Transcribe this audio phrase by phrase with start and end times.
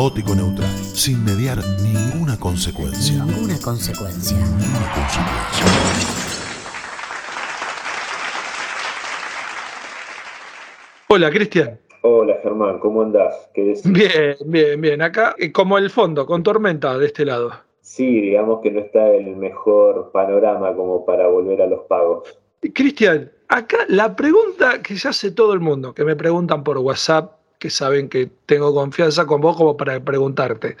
[0.00, 3.22] caótico neutral, sin mediar ninguna consecuencia.
[3.22, 4.34] Ninguna consecuencia.
[4.34, 6.06] Ninguna consecuencia.
[11.08, 11.78] Hola, Cristian.
[12.00, 13.50] Hola Germán, ¿cómo andás?
[13.52, 13.92] ¿Qué decís?
[13.92, 15.02] Bien, bien, bien.
[15.02, 17.52] Acá, eh, como el fondo, con tormenta de este lado.
[17.82, 22.40] Sí, digamos que no está el mejor panorama como para volver a los pagos.
[22.72, 27.39] Cristian, acá la pregunta que ya hace todo el mundo, que me preguntan por WhatsApp,
[27.60, 30.76] que saben que tengo confianza con vos como para preguntarte.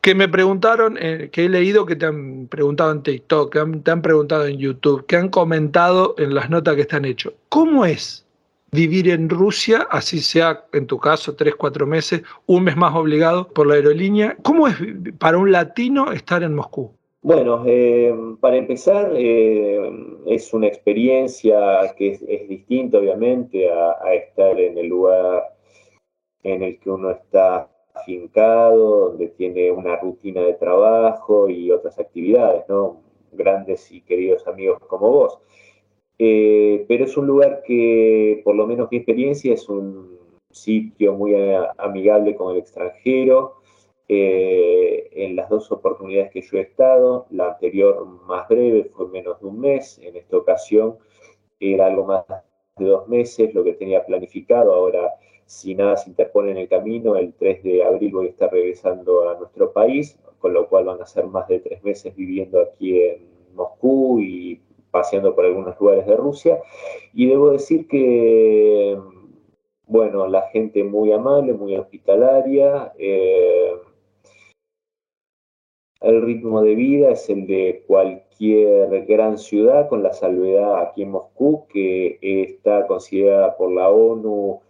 [0.00, 3.90] Que me preguntaron, eh, que he leído que te han preguntado en TikTok, que te
[3.90, 7.32] han preguntado en YouTube, que han comentado en las notas que están hechas.
[7.48, 8.26] ¿Cómo es
[8.70, 13.48] vivir en Rusia, así sea en tu caso tres, cuatro meses, un mes más obligado
[13.48, 14.36] por la aerolínea?
[14.42, 14.76] ¿Cómo es
[15.18, 16.92] para un latino estar en Moscú?
[17.22, 19.80] Bueno, eh, para empezar, eh,
[20.26, 25.52] es una experiencia que es, distinta, obviamente, a estar en el lugar
[26.42, 32.64] en el que uno está afincado, donde tiene una rutina de trabajo y otras actividades,
[32.68, 33.02] ¿no?
[33.32, 35.38] Grandes y queridos amigos como vos.
[36.18, 40.18] Eh, pero es un lugar que, por lo menos mi experiencia, es un
[40.50, 41.34] sitio muy
[41.78, 43.56] amigable con el extranjero.
[44.08, 49.40] Eh, en las dos oportunidades que yo he estado, la anterior más breve fue menos
[49.40, 50.98] de un mes, en esta ocasión
[51.60, 52.24] era algo más
[52.76, 55.12] de dos meses lo que tenía planificado, ahora
[55.44, 59.28] si nada se interpone en el camino, el 3 de abril voy a estar regresando
[59.28, 63.00] a nuestro país, con lo cual van a ser más de tres meses viviendo aquí
[63.00, 64.60] en Moscú y
[64.90, 66.58] paseando por algunos lugares de Rusia.
[67.12, 68.98] Y debo decir que,
[69.86, 72.92] bueno, la gente muy amable, muy hospitalaria.
[72.98, 73.72] eh,
[76.02, 81.12] el ritmo de vida es el de cualquier gran ciudad, con la salvedad aquí en
[81.12, 84.60] Moscú, que está considerada por la ONU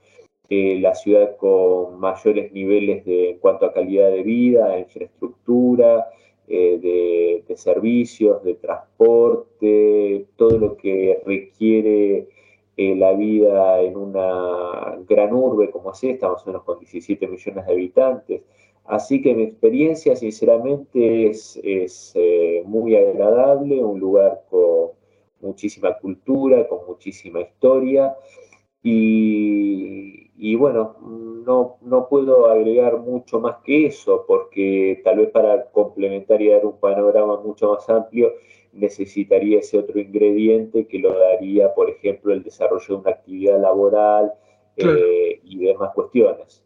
[0.55, 6.09] eh, la ciudad con mayores niveles de, en cuanto a calidad de vida, infraestructura,
[6.47, 12.29] eh, de, servicios, de transporte, todo lo que requiere
[12.77, 17.27] eh, la vida en una gran urbe como es esta, más o menos con 17
[17.29, 18.43] millones de habitantes.
[18.85, 24.91] Así que mi experiencia, sinceramente, es, es eh, muy agradable, un lugar con
[25.41, 28.15] muchísima cultura, con muchísima historia.
[28.83, 35.71] Y, y bueno, no, no puedo agregar mucho más que eso, porque tal vez para
[35.71, 38.33] complementar y dar un panorama mucho más amplio,
[38.73, 44.33] necesitaría ese otro ingrediente que lo daría, por ejemplo, el desarrollo de una actividad laboral
[44.77, 44.99] Claro.
[44.99, 46.65] eh, y demás cuestiones.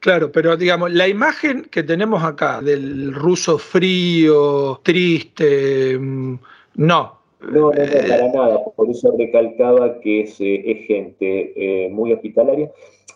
[0.00, 6.38] Claro, pero digamos, la imagen que tenemos acá del ruso frío, triste, mm,
[6.76, 7.16] no.
[7.40, 8.64] No, no, no, para nada.
[8.76, 12.70] Por eso recalcaba que es, eh, es gente eh, muy hospitalaria.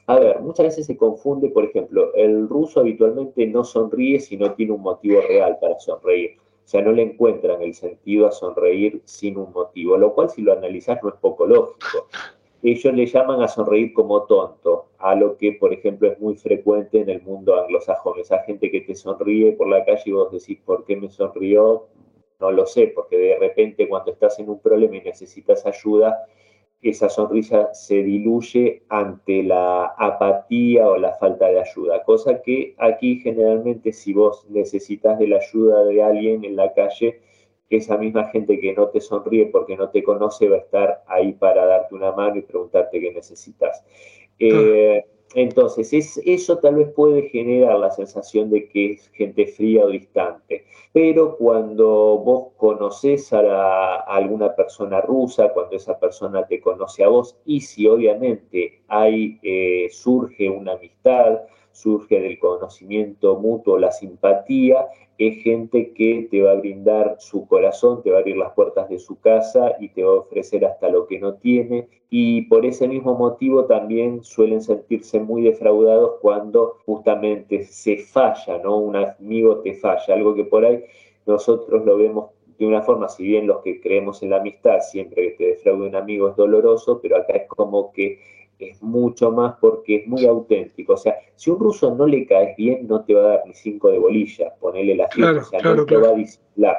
[0.07, 4.53] A ver, muchas veces se confunde, por ejemplo, el ruso habitualmente no sonríe si no
[4.55, 6.33] tiene un motivo real para sonreír.
[6.65, 10.43] O sea, no le encuentran el sentido a sonreír sin un motivo, lo cual si
[10.43, 12.09] lo analizás no es poco lógico.
[12.63, 17.01] Ellos le llaman a sonreír como tonto, a lo que, por ejemplo, es muy frecuente
[17.01, 18.19] en el mundo anglosajón.
[18.19, 21.87] Esa gente que te sonríe por la calle y vos decís, ¿por qué me sonrió?
[22.39, 26.27] No lo sé, porque de repente cuando estás en un problema y necesitas ayuda,
[26.83, 33.21] esa sonrisa se diluye ante la apatía o la falta de ayuda, cosa que aquí
[33.21, 37.21] generalmente si vos necesitas de la ayuda de alguien en la calle,
[37.71, 41.33] esa misma gente que no te sonríe porque no te conoce va a estar ahí
[41.33, 43.85] para darte una mano y preguntarte qué necesitas.
[44.39, 45.05] Eh,
[45.35, 49.89] entonces, es, eso tal vez puede generar la sensación de que es gente fría o
[49.89, 51.87] distante, pero cuando
[52.19, 57.37] vos conoces a, la- a alguna persona rusa, cuando esa persona te conoce a vos,
[57.45, 61.43] y si obviamente hay, eh, surge una amistad,
[61.73, 64.87] surge del conocimiento mutuo, la simpatía,
[65.19, 68.89] es gente que te va a brindar su corazón, te va a abrir las puertas
[68.89, 71.89] de su casa y te va a ofrecer hasta lo que no tiene.
[72.09, 78.79] Y por ese mismo motivo también suelen sentirse muy defraudados cuando justamente se falla, ¿no?
[78.79, 80.83] Un amigo te falla, algo que por ahí
[81.27, 85.31] nosotros lo vemos de una forma, si bien los que creemos en la amistad, siempre
[85.31, 88.19] que te defraude un amigo es doloroso, pero acá es como que
[88.69, 90.93] es mucho más porque es muy auténtico.
[90.93, 93.55] O sea, si un ruso no le caes bien, no te va a dar ni
[93.55, 96.05] cinco de bolilla, ponerle la fiesta, Claro, o sea, claro, no te claro.
[96.07, 96.77] va a disimular.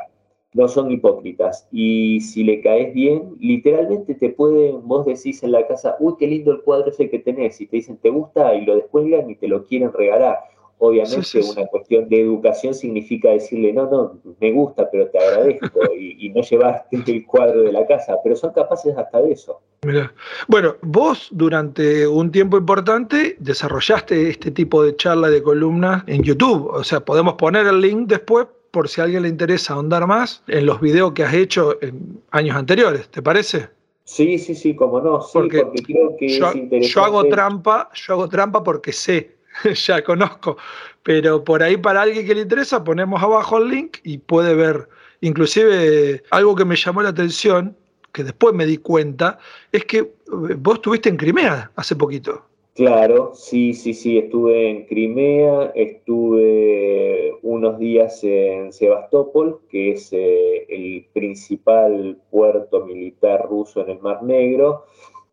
[0.53, 1.67] No son hipócritas.
[1.71, 6.27] Y si le caes bien, literalmente te pueden, vos decís en la casa, uy, qué
[6.27, 8.53] lindo el cuadro ese que tenés, y te dicen, ¿te gusta?
[8.55, 10.39] Y lo descuelgan y te lo quieren regalar.
[10.83, 16.27] Obviamente una cuestión de educación significa decirle, no, no, me gusta, pero te agradezco, y,
[16.29, 19.61] no llevaste el cuadro de la casa, pero son capaces hasta de eso.
[20.47, 26.71] Bueno, vos durante un tiempo importante desarrollaste este tipo de charla de columnas en YouTube,
[26.73, 30.43] o sea, podemos poner el link después por si a alguien le interesa ahondar más
[30.47, 33.69] en los videos que has hecho en años anteriores, ¿te parece?
[34.03, 36.87] Sí, sí, sí, como no, sí, porque, creo que yo, es interesante.
[36.87, 39.35] Yo hago trampa, yo hago trampa porque sé,
[39.85, 40.57] ya conozco,
[41.03, 44.87] pero por ahí para alguien que le interesa ponemos abajo el link y puede ver.
[45.21, 47.75] Inclusive algo que me llamó la atención,
[48.11, 49.37] que después me di cuenta,
[49.71, 50.09] es que eh,
[50.57, 52.45] vos estuviste en Crimea hace poquito.
[52.73, 60.65] Claro, sí, sí, sí, estuve en Crimea, estuve unos días en Sebastopol, que es eh,
[60.69, 64.85] el principal puerto militar ruso en el Mar Negro,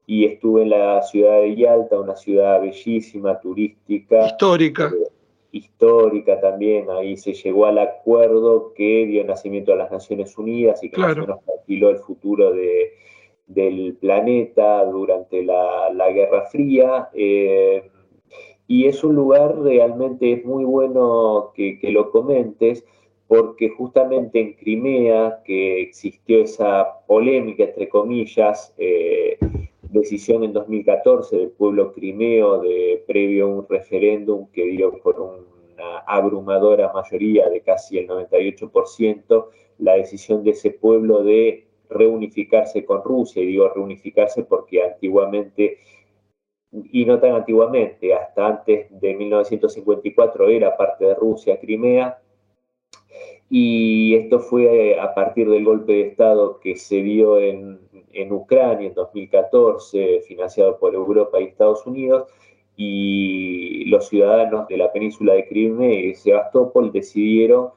[0.09, 4.25] y estuve en la ciudad de Yalta, una ciudad bellísima, turística.
[4.25, 4.87] Histórica.
[4.87, 5.09] Eh,
[5.53, 10.91] histórica también, ahí se llegó al acuerdo que dio nacimiento a las Naciones Unidas y
[10.91, 12.93] que nos tranquiló el futuro de
[13.49, 17.11] del planeta durante la, Guerra Fría.
[17.13, 17.91] Eh,
[18.67, 22.85] y es un lugar realmente es muy bueno que, lo comentes,
[23.27, 29.39] porque justamente en Crimea, que existió esa polémica, entre comillas, eh,
[29.99, 35.99] decisión en 2014 del pueblo crimeo de previo a un referéndum que dio por una
[36.07, 39.47] abrumadora mayoría de casi el 98%,
[39.79, 45.79] la decisión de ese pueblo de reunificarse con Rusia, y digo reunificarse porque antiguamente,
[46.71, 52.21] y no tan antiguamente, hasta antes de 1954 era parte de Rusia, Crimea,
[53.51, 57.81] y esto fue a partir del golpe de Estado que se dio en,
[58.13, 62.29] en Ucrania en 2014, financiado por Europa y Estados Unidos,
[62.77, 67.71] y los ciudadanos de la península de Crimea y Sebastopol decidieron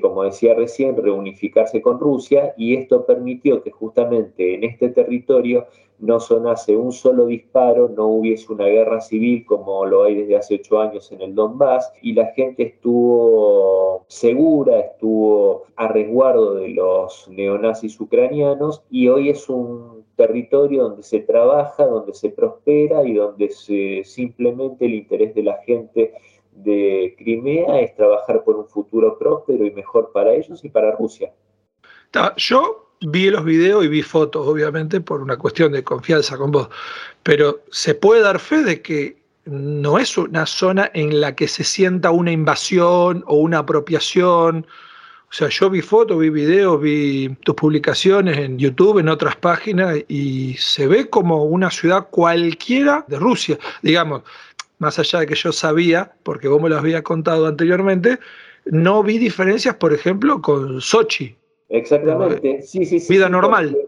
[0.00, 5.66] como decía recién, reunificarse con Rusia y esto permitió que justamente en este territorio
[5.98, 10.54] no sonase un solo disparo, no hubiese una guerra civil como lo hay desde hace
[10.56, 17.28] ocho años en el Donbass y la gente estuvo segura, estuvo a resguardo de los
[17.28, 23.50] neonazis ucranianos y hoy es un territorio donde se trabaja, donde se prospera y donde
[23.50, 26.12] se, simplemente el interés de la gente
[26.52, 31.32] de Crimea es trabajar por un futuro próspero y mejor para ellos y para Rusia.
[32.36, 36.68] Yo vi los videos y vi fotos, obviamente, por una cuestión de confianza con vos,
[37.22, 41.64] pero se puede dar fe de que no es una zona en la que se
[41.64, 44.66] sienta una invasión o una apropiación.
[45.30, 49.98] O sea, yo vi fotos, vi videos, vi tus publicaciones en YouTube, en otras páginas,
[50.06, 53.58] y se ve como una ciudad cualquiera de Rusia.
[53.80, 54.22] Digamos,
[54.82, 58.18] más allá de que yo sabía, porque vos me lo habías contado anteriormente,
[58.64, 61.36] no vi diferencias, por ejemplo, con Sochi.
[61.68, 63.12] Exactamente, sí, sí, sí.
[63.12, 63.78] Vida normal.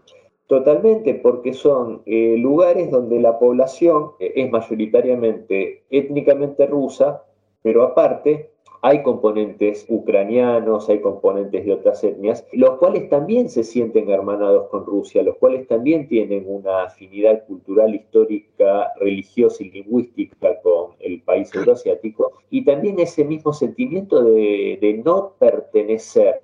[0.47, 7.23] Totalmente, porque son eh, lugares donde la población eh, es mayoritariamente étnicamente rusa,
[7.61, 8.51] pero aparte
[8.85, 14.85] hay componentes ucranianos, hay componentes de otras etnias, los cuales también se sienten hermanados con
[14.85, 21.49] Rusia, los cuales también tienen una afinidad cultural, histórica, religiosa y lingüística con el país
[21.55, 26.43] euroasiático, y también ese mismo sentimiento de, de no pertenecer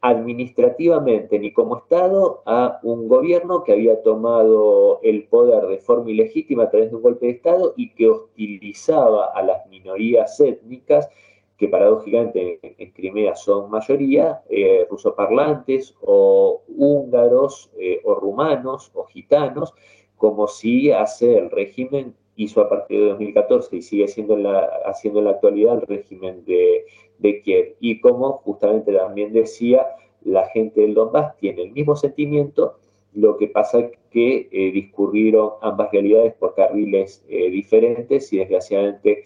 [0.00, 6.62] administrativamente ni como Estado a un gobierno que había tomado el poder de forma ilegítima
[6.64, 11.10] a través de un golpe de Estado y que hostilizaba a las minorías étnicas
[11.56, 19.72] que paradójicamente en, Crimea son mayoría, eh, rusoparlantes o húngaros eh, o rumanos o gitanos,
[20.16, 25.20] como si hace el régimen, hizo a partir de 2014 y sigue siendo la, haciendo
[25.20, 26.84] en la actualidad el régimen de,
[27.18, 27.76] de Kiev.
[27.80, 29.86] Y como justamente también decía,
[30.22, 32.76] la gente del Donbass tiene el mismo sentimiento,
[33.14, 39.24] lo que pasa que eh, discurrieron ambas realidades por carriles diferentes y desgraciadamente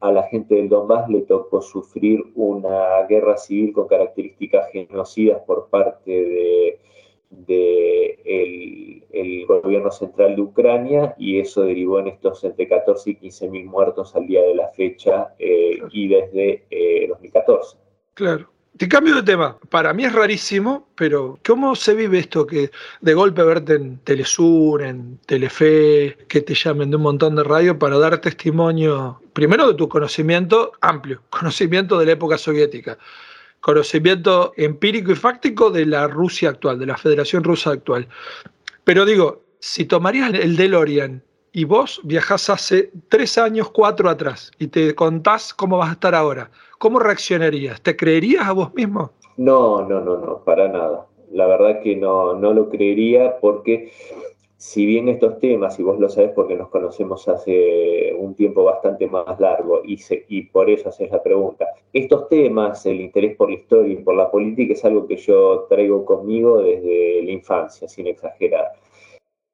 [0.00, 5.68] a la gente del Donbass le tocó sufrir una guerra civil con características genocidas por
[5.68, 6.80] parte de,
[8.24, 13.64] el, gobierno central de Ucrania y eso derivó en estos entre 14 y 15 mil
[13.64, 16.64] muertos al día de la fecha eh, y desde
[17.08, 17.76] 2014.
[17.76, 17.80] Eh,
[18.14, 18.50] claro.
[18.78, 19.58] Te cambio de tema.
[19.70, 24.82] Para mí es rarísimo, pero ¿cómo se vive esto que de golpe verte en Telesur,
[24.82, 29.74] en Telefe, que te llamen de un montón de radio para dar testimonio, primero de
[29.74, 32.98] tu conocimiento amplio, conocimiento de la época soviética,
[33.60, 38.08] conocimiento empírico y fáctico de la Rusia actual, de la Federación Rusa actual?
[38.82, 44.66] Pero digo, si tomarías el DeLorean y vos viajás hace tres años, cuatro atrás, y
[44.66, 47.80] te contás cómo vas a estar ahora, ¿cómo reaccionarías?
[47.80, 49.12] ¿Te creerías a vos mismo?
[49.36, 51.06] No, no, no, no, para nada.
[51.30, 53.92] La verdad que no, no lo creería porque
[54.58, 59.06] si bien estos temas, y vos lo sabés porque nos conocemos hace un tiempo bastante
[59.06, 63.54] más largo y, y por eso haces la pregunta, estos temas, el interés por la
[63.54, 68.08] historia y por la política es algo que yo traigo conmigo desde la infancia, sin
[68.08, 68.72] exagerar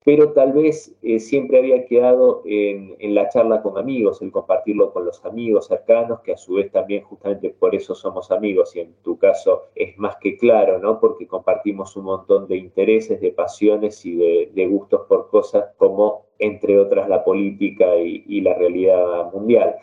[0.04, 5.06] pero tal vez eh, siempre había quedado en, la charla con amigos, el compartirlo con
[5.06, 8.94] los amigos cercanos, que a su vez también justamente por eso somos amigos, y en
[9.02, 11.00] tu caso es más que claro, ¿no?
[11.00, 16.78] Porque compartimos un montón de intereses, de pasiones y de, gustos por cosas como, entre
[16.78, 19.76] otras, la política y la realidad mundial.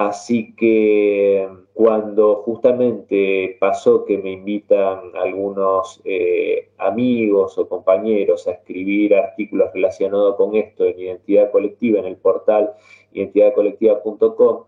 [0.00, 9.14] Así que cuando justamente pasó que me invitan algunos eh, amigos o compañeros a escribir
[9.14, 12.72] artículos relacionados con esto en identidad colectiva en el portal
[13.12, 14.64] identidadcolectiva.com,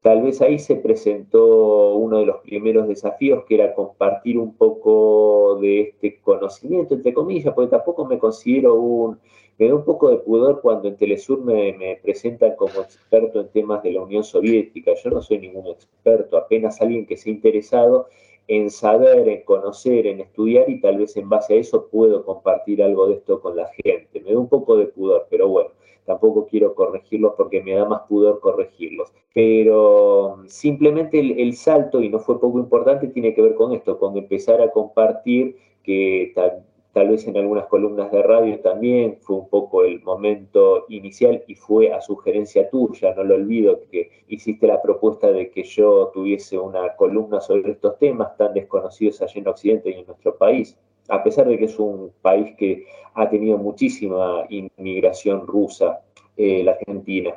[0.00, 5.58] tal vez ahí se presentó uno de los primeros desafíos que era compartir un poco
[5.60, 9.18] de este conocimiento, entre comillas, porque tampoco me considero un
[9.62, 13.80] me da un poco de pudor cuando en Telesur me, presentan como experto en temas
[13.84, 14.92] de la Unión Soviética.
[14.94, 18.08] Yo no soy ningún experto, apenas alguien que se ha interesado
[18.48, 22.82] en saber, en conocer, en estudiar y tal vez en base a eso puedo compartir
[22.82, 24.20] algo de esto con la gente.
[24.20, 25.70] Me da un poco de pudor, pero bueno,
[26.06, 29.12] tampoco quiero corregirlos porque me da más pudor corregirlos.
[29.32, 33.96] Pero simplemente el, el salto, y no fue poco importante, tiene que ver con esto,
[33.96, 36.32] con empezar a compartir que
[36.92, 41.54] tal vez en algunas columnas de radio también, fue un poco el momento inicial y
[41.54, 46.58] fue a sugerencia tuya, no lo olvido, que hiciste la propuesta de que yo tuviese
[46.58, 50.76] una columna sobre estos temas tan desconocidos allí en Occidente y en nuestro país,
[51.08, 52.84] a pesar de que es un país que
[53.14, 56.00] ha tenido muchísima inmigración rusa,
[56.36, 57.34] eh, la Argentina.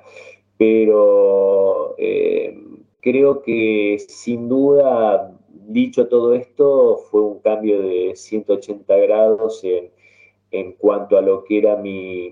[0.58, 2.58] Pero eh,
[3.02, 9.92] creo que sin duda dicho todo esto, fue un cambio de 180 grados en,
[10.78, 12.30] cuanto a lo que era mi,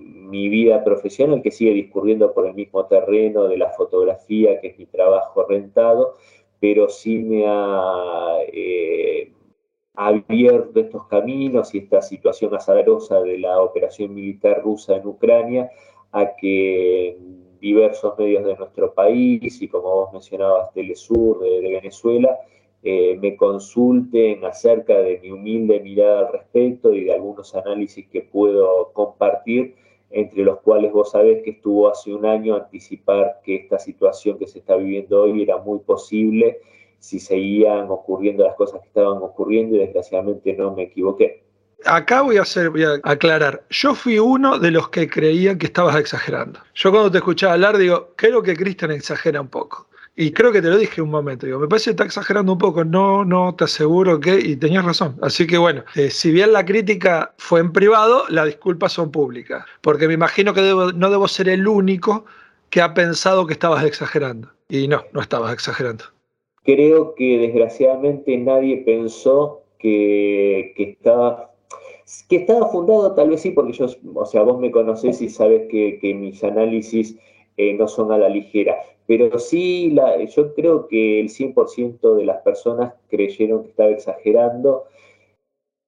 [0.48, 4.86] vida profesional, que sigue discurriendo por el mismo terreno de la fotografía, que es mi
[4.86, 6.14] trabajo rentado,
[6.58, 9.30] pero sí me ha eh,
[9.94, 15.70] abierto estos caminos y esta situación azarosa de la operación militar rusa en Ucrania
[16.12, 17.18] a que
[17.60, 22.38] diversos medios de nuestro país y como vos mencionabas, Telesur de, de Venezuela,
[22.86, 28.20] eh, me consulten acerca de mi humilde mirada al respecto y de algunos análisis que
[28.20, 29.74] puedo compartir,
[30.10, 34.46] entre los cuales vos sabés que estuvo hace un año anticipar que esta situación que
[34.46, 36.60] se está viviendo hoy era muy posible
[36.98, 41.42] si seguían ocurriendo las cosas que estaban ocurriendo y desgraciadamente no me equivoqué.
[41.86, 43.64] Acá voy a, hacer, voy a aclarar.
[43.70, 46.60] Yo fui uno de los que creían que estabas exagerando.
[46.74, 49.86] Yo cuando te escuchaba hablar digo, creo que Cristian exagera un poco.
[50.16, 52.58] Y creo que te lo dije un momento, digo, me parece que está exagerando un
[52.58, 55.16] poco, no, no te aseguro que, y tenías razón.
[55.22, 59.64] Así que bueno, eh, si bien la crítica fue en privado, las disculpas son públicas,
[59.80, 62.26] porque me imagino que no debo ser el único
[62.70, 64.50] que ha pensado que estabas exagerando.
[64.68, 66.04] Y no, no estabas exagerando.
[66.62, 71.50] Creo que desgraciadamente nadie pensó que, que estaba
[72.28, 75.68] que estaba fundado, tal vez sí, porque yo, o sea, vos me conocés y sabes
[75.70, 77.16] que, que mis análisis
[77.56, 78.76] eh, no son a la ligera.
[79.06, 84.84] Pero sí, la, yo creo que el 100% de las personas creyeron que estaba exagerando.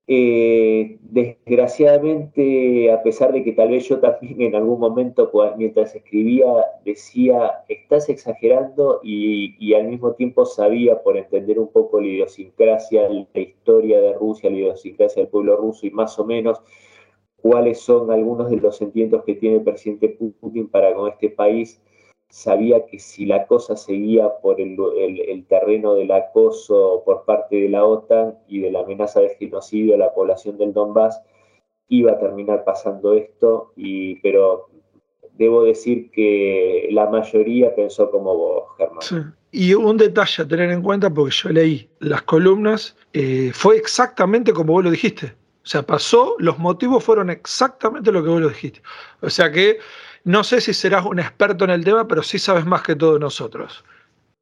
[0.08, 6.46] Eh, desgraciadamente, a pesar de que tal vez yo también en algún momento, mientras escribía,
[6.84, 13.08] decía, estás exagerando y, y, al mismo tiempo sabía, por entender un poco la idiosincrasia,
[13.08, 16.62] la historia de Rusia, la idiosincrasia del pueblo ruso y más o menos
[17.36, 20.08] cuáles son algunos de los sentimientos que tiene el presidente
[20.40, 21.80] Putin para con este país,
[22.28, 24.76] sabía que si la cosa seguía por el,
[25.48, 29.98] terreno del acoso por parte de la OTAN y de la amenaza de genocidio a
[29.98, 31.20] la población del Donbass,
[31.88, 33.72] iba a terminar pasando esto,
[34.22, 34.68] pero
[35.38, 39.36] debo decir que la mayoría pensó como vos, Germán.
[39.52, 44.52] Y un detalle a tener en cuenta, porque yo leí las columnas, eh, fue exactamente
[44.52, 45.26] como vos lo dijiste.
[45.26, 48.82] O sea, pasó, los motivos fueron exactamente lo que vos lo dijiste.
[49.20, 49.78] O sea que
[50.26, 53.20] no sé si serás un experto en el tema, pero sí sabes más que todos
[53.20, 53.84] nosotros.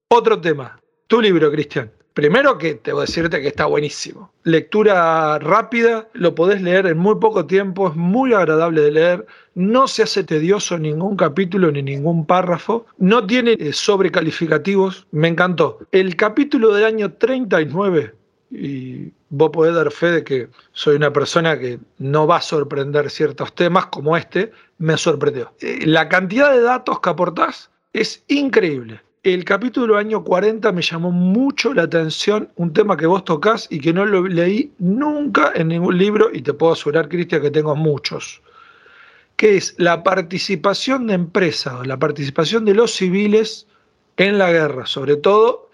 [0.09, 1.91] Otro tema, tu libro, Cristian.
[2.14, 4.33] Primero que te voy a decirte que está buenísimo.
[4.45, 9.87] Lectura rápida, lo podés leer en muy poco tiempo, es muy agradable de leer, no
[9.87, 15.81] se hace tedioso ningún capítulo ni ningún párrafo, no tiene eh, sobrecalificativos, me encantó.
[15.93, 18.14] El capítulo del año 39
[18.50, 23.11] y vos podés dar fe de que soy una persona que no va a sorprender
[23.11, 25.53] ciertos temas como este, me sorprendió.
[25.61, 29.00] Eh, la cantidad de datos que aportás es increíble.
[29.25, 33.81] El capítulo año 40 me llamó mucho la atención, un tema que vos tocas y
[33.81, 37.75] que no lo leí nunca en ningún libro, y te puedo asegurar, Cristian, que tengo
[37.75, 38.43] muchos,
[39.37, 43.67] que es la participación de empresas, la participación de los civiles
[44.17, 45.71] en la guerra, sobre todo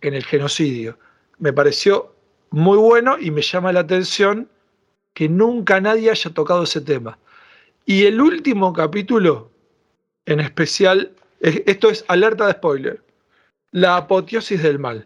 [0.00, 0.98] en el genocidio.
[1.38, 2.13] Me pareció
[2.54, 4.48] muy bueno y me llama la atención
[5.12, 7.18] que nunca nadie haya tocado ese tema.
[7.84, 9.50] Y el último capítulo,
[10.26, 13.02] en especial, esto es alerta de spoiler,
[13.72, 15.04] la apoteosis del mal.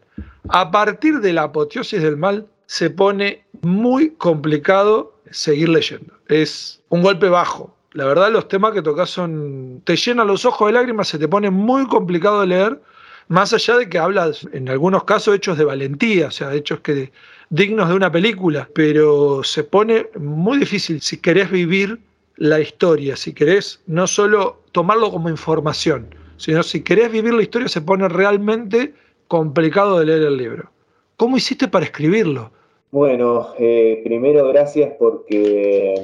[0.51, 6.13] A partir de la apoteosis del mal se pone muy complicado seguir leyendo.
[6.29, 7.75] Es un golpe bajo.
[7.93, 9.81] La verdad, los temas que tocas son.
[9.85, 12.83] te llenan los ojos de lágrimas, se te pone muy complicado de leer,
[13.29, 17.11] más allá de que hablas, en algunos casos, hechos de valentía, o sea, hechos que
[17.51, 21.99] dignos de una película, pero se pone muy difícil si querés vivir
[22.37, 27.69] la historia, si querés no solo tomarlo como información, sino si querés vivir la historia
[27.69, 28.93] se pone realmente
[29.27, 30.71] complicado de leer el libro.
[31.17, 32.51] ¿Cómo hiciste para escribirlo?
[32.91, 35.95] Bueno, eh, primero gracias porque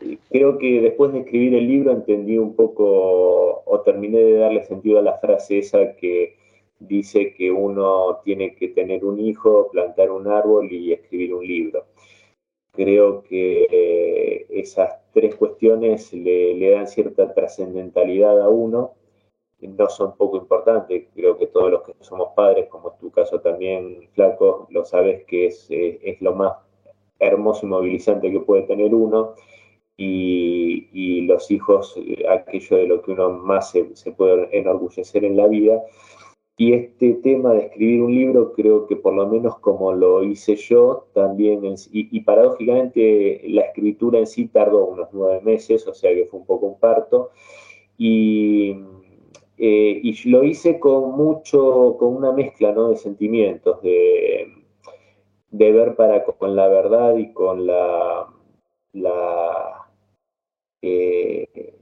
[0.00, 4.64] eh, creo que después de escribir el libro entendí un poco o terminé de darle
[4.64, 6.36] sentido a la frase esa que
[6.78, 11.86] dice que uno tiene que tener un hijo, plantar un árbol y escribir un libro.
[12.72, 18.94] Creo que eh, esas tres cuestiones le, dan cierta trascendentalidad a uno,
[19.60, 24.08] no son poco importantes, creo que todos los que somos padres, como tu caso también,
[24.12, 26.54] Flaco, lo sabes que es, eh, es lo más
[27.18, 29.34] hermoso y movilizante que puede tener uno,
[29.96, 35.46] y, los hijos, eh, aquello de lo que uno más se puede enorgullecer en la
[35.46, 35.80] vida,
[36.56, 40.54] y este tema de escribir un libro, creo que por lo menos como lo hice
[40.56, 46.26] yo, también, y, paradójicamente la escritura en sí tardó unos nueve meses, o sea que
[46.26, 47.30] fue un poco un parto,
[47.98, 48.70] y,
[49.58, 52.90] eh, y lo hice con mucho, con una mezcla ¿no?
[52.90, 54.46] de sentimientos, de,
[55.50, 58.28] de ver para con la verdad y con la,
[58.92, 59.88] la,
[60.82, 61.74] eh,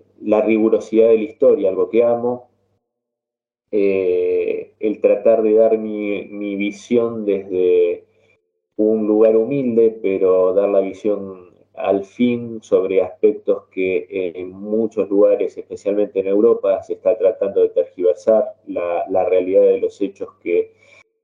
[0.46, 2.50] rigurosidad de la historia, algo que amo,
[3.70, 8.04] eh, el tratar de dar mi, visión desde
[8.76, 15.56] un lugar humilde, pero dar la visión al fin sobre aspectos que en muchos lugares,
[15.56, 20.72] especialmente en Europa, se está tratando de tergiversar la, realidad de los hechos que,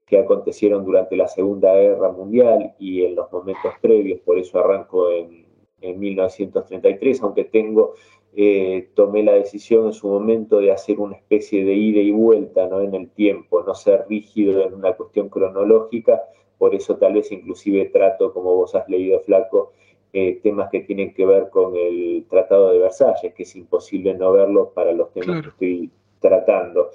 [0.07, 5.11] que, acontecieron durante la Segunda Guerra Mundial y en los momentos previos, por eso arranco
[5.11, 5.47] en,
[5.81, 7.94] en 1933, aunque tengo
[8.35, 12.67] eh, tomé la decisión en su momento de hacer una especie de ida y vuelta
[12.69, 12.81] ¿no?
[12.81, 16.23] en el tiempo, no ser rígido en una cuestión cronológica,
[16.59, 19.73] por eso tal vez inclusive trato, como vos has leído, Flaco,
[20.12, 24.33] eh, temas que tienen que ver con el Tratado de Versalles, que es imposible no
[24.33, 26.91] verlo para los temas que estoy tratando.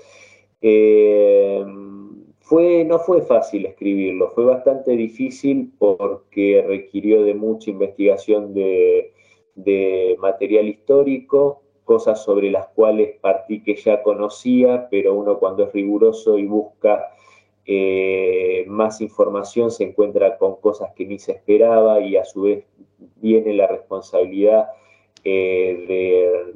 [0.62, 1.64] Eh,
[2.40, 9.13] fue, no fue fácil escribirlo, fue bastante difícil porque requirió de mucha investigación de
[9.56, 15.74] de material histórico, cosas sobre las cuales partí que ya conocía, pero uno cuando es
[15.74, 17.14] riguroso y busca
[17.66, 22.66] eh, más información se encuentra con cosas que ni se esperaba y a su vez
[23.22, 24.68] viene la responsabilidad
[25.24, 26.56] eh, de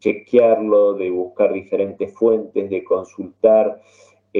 [0.00, 3.80] chequearlo, de buscar diferentes fuentes, de consultar.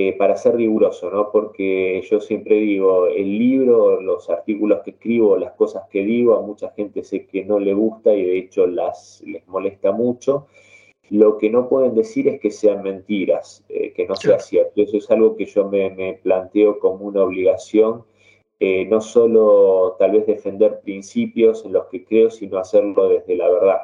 [0.00, 1.32] Eh, para ser riguroso, ¿no?
[1.32, 6.40] Porque yo siempre digo, el libro, los artículos que escribo, las cosas que digo, a
[6.40, 10.46] mucha gente sé que no le gusta y de hecho las, les molesta mucho.
[11.10, 14.82] Lo que no pueden decir es que sean mentiras, eh, que no sea cierto.
[14.82, 18.04] Eso es algo que yo me, planteo como una obligación,
[18.60, 23.48] eh, no solo tal vez defender principios en los que creo, sino hacerlo desde la
[23.48, 23.80] verdad,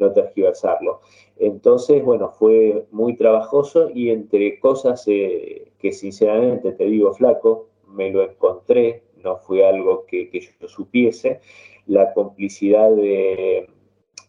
[0.00, 1.00] no tergiversarlo.
[1.36, 8.10] Entonces, bueno, fue muy trabajoso y entre cosas eh, que sinceramente te digo flaco, me
[8.10, 11.40] lo encontré, no fue algo que, yo supiese,
[11.86, 13.68] la complicidad de,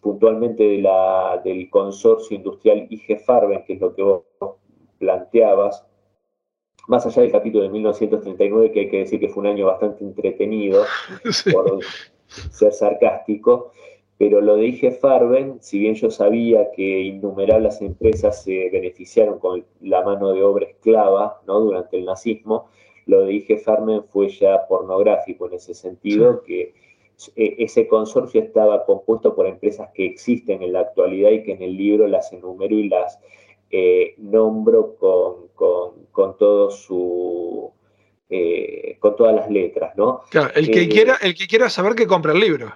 [0.01, 4.23] puntualmente de la, del consorcio industrial IG Farben, que es lo que vos
[4.97, 5.85] planteabas,
[6.87, 10.03] más allá del capítulo de 1939, que hay que decir que fue un año bastante
[10.03, 10.83] entretenido,
[11.53, 11.79] por
[12.27, 13.71] ser sarcástico,
[14.21, 19.65] pero lo de IG Farben, si bien yo sabía que innumerables empresas se beneficiaron con
[19.81, 21.59] la mano de obra esclava ¿no?
[21.59, 22.69] durante el nazismo,
[23.07, 26.71] lo de IG Farben fue ya pornográfico en ese sentido, que
[27.35, 31.63] e, ese consorcio estaba compuesto por empresas que existen en la actualidad y que en
[31.63, 33.17] el libro las enumero y las
[33.71, 37.71] eh, nombro con, todo su
[38.29, 40.21] eh, con todas las letras, ¿no?
[40.29, 42.71] Claro, el que, quiera, el que quiera saber que compre el libro.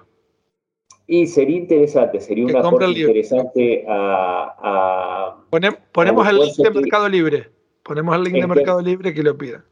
[1.08, 5.36] Y sería interesante, sería una aporte interesante a...
[5.92, 7.48] ponemos el link de Mercado Libre.
[7.84, 9.64] Ponemos el link de Mercado Libre que lo pida.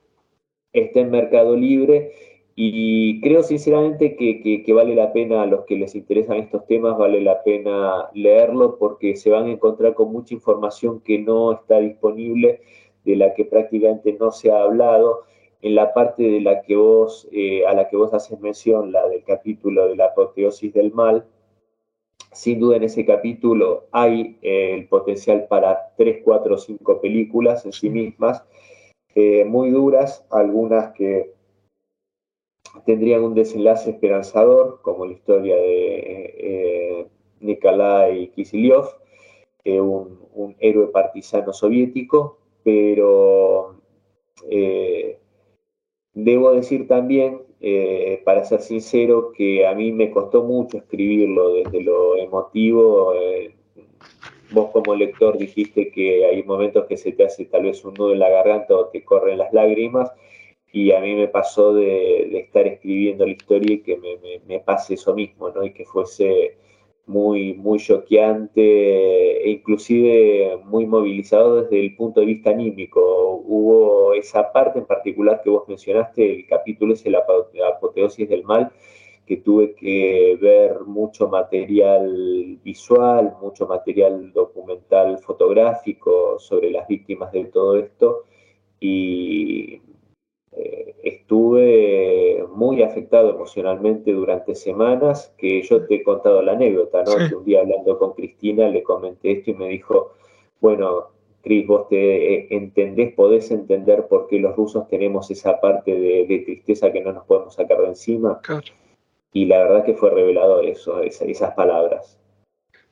[0.73, 2.13] Está en Mercado Libre
[2.57, 7.21] y creo sinceramente que, vale la pena, a los que les interesan estos temas, vale
[7.21, 12.61] la pena leerlo porque se van a encontrar con mucha información que no está disponible,
[13.05, 15.25] de la que prácticamente no se ha hablado.
[15.65, 19.09] En la parte de la que vos, eh, a la que vos haces mención, la
[19.09, 21.25] del capítulo de la apoteosis del mal,
[22.33, 27.65] sin duda en ese capítulo hay eh, el potencial para tres, cuatro o cinco películas
[27.65, 28.45] en sí mismas,
[29.15, 31.33] eh, muy duras, algunas que
[32.85, 37.09] tendrían un desenlace esperanzador, como la historia de
[37.41, 38.99] Nikolai Kiselyov,
[39.65, 43.81] un, un, héroe partisano soviético, pero
[44.51, 45.21] eh,
[46.15, 51.83] debo decir también, eh, para ser sincero, que a mí me costó mucho escribirlo desde
[51.83, 53.13] lo emotivo.
[54.53, 58.13] vos como lector dijiste que hay momentos que se te hace tal vez un nudo
[58.13, 60.13] en la garganta o te corren las lágrimas
[60.75, 63.97] y a mí me pasó de, estar escribiendo la historia y que
[64.45, 65.65] me, pase eso mismo, ¿no?
[65.65, 66.57] Y que fuese
[67.07, 73.01] muy, muy choqueante e inclusive muy movilizado desde el punto de vista anímico.
[73.47, 77.25] Hubo esa parte en particular que vos mencionaste, el capítulo es la
[77.69, 78.73] apoteosis del mal,
[79.27, 87.45] que tuve que ver mucho material visual, mucho material documental fotográfico sobre las víctimas de
[87.47, 88.25] todo esto
[88.81, 89.81] y
[90.53, 97.29] eh, estuve muy afectado emocionalmente durante semanas, que yo te he contado la anécdota, ¿no?
[97.29, 100.13] Que un día hablando con Cristina le comenté esto y me dijo,
[100.61, 101.09] bueno,
[101.43, 106.43] Cris, vos te eh, entendés, podés entender por qué los rusos tenemos esa parte de,
[106.45, 108.41] tristeza que no nos podemos sacar de encima.
[109.33, 112.19] Y la verdad que fue revelador eso, esas palabras.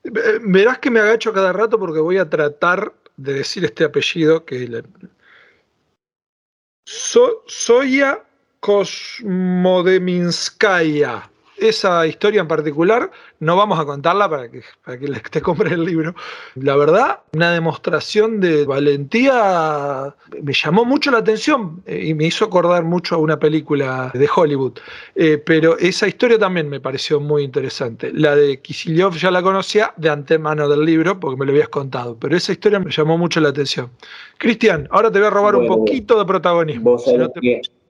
[0.05, 4.59] Verás que me agacho cada rato porque voy a tratar de decir este apellido que
[4.59, 4.83] So,
[6.87, 8.21] Soya
[8.61, 11.32] Kosmodeminskaya
[11.69, 15.85] esa historia en particular no vamos a contarla para que, para que te compre el
[15.85, 16.15] libro.
[16.57, 22.45] La verdad, una demostración de valentía me llamó mucho la atención eh, y me hizo
[22.45, 24.79] acordar mucho a una película de Hollywood.
[25.15, 28.13] Eh, pero esa historia también me pareció muy interesante.
[28.13, 32.17] La de Kisilyov ya la conocía de antemano del libro porque me lo habías contado,
[32.19, 33.91] pero esa historia me llamó mucho la atención.
[34.39, 36.99] Cristian, ahora te voy a robar un poquito de protagonismo.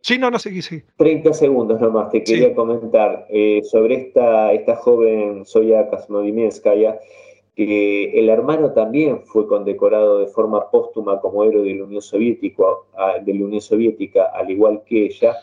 [0.02, 0.82] Sí, no, no sé sí.
[0.96, 6.98] 30 segundos nomás, te quería comentar eh, sobre esta, esta joven Zoya Kasmodimenskaya,
[7.54, 12.64] que el hermano también fue condecorado de forma póstuma como héroe de la Unión Soviética,
[13.24, 15.36] de la Unión Soviética al igual que ella,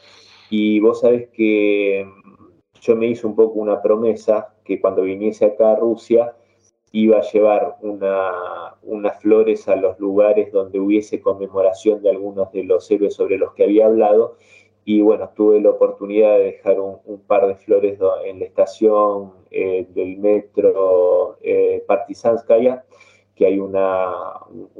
[0.49, 5.45] y vos sabés que mm, yo me hice un poco una promesa que cuando viniese
[5.45, 6.33] acá a Rusia
[6.91, 12.63] iba a llevar una, unas flores a los lugares donde hubiese conmemoración de algunos de
[12.63, 14.37] los héroes sobre los que había hablado.
[14.85, 19.85] Y bueno, tuve la oportunidad de dejar un, par de flores en la estación eh,
[19.89, 22.83] del metro eh, Partizanskaya,
[23.35, 24.11] que hay una,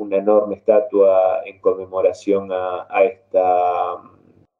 [0.10, 4.02] enorme estatua en conmemoración a, esta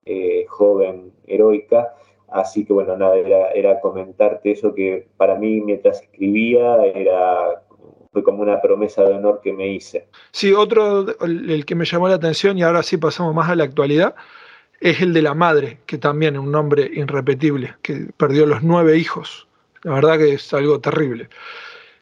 [0.06, 1.96] eh, joven heroica.
[2.32, 3.16] Así que bueno, nada,
[3.54, 7.64] era, comentarte eso que para mí mientras escribía era
[8.12, 10.08] fue como una promesa de honor que me hice.
[10.32, 13.66] Sí, otro, el, que me llamó la atención y ahora sí pasamos más a la
[13.66, 14.16] actualidad,
[14.80, 18.98] es el de la madre, que también es un nombre irrepetible, que perdió los nueve
[18.98, 19.48] hijos.
[19.84, 21.30] La verdad que es algo terrible.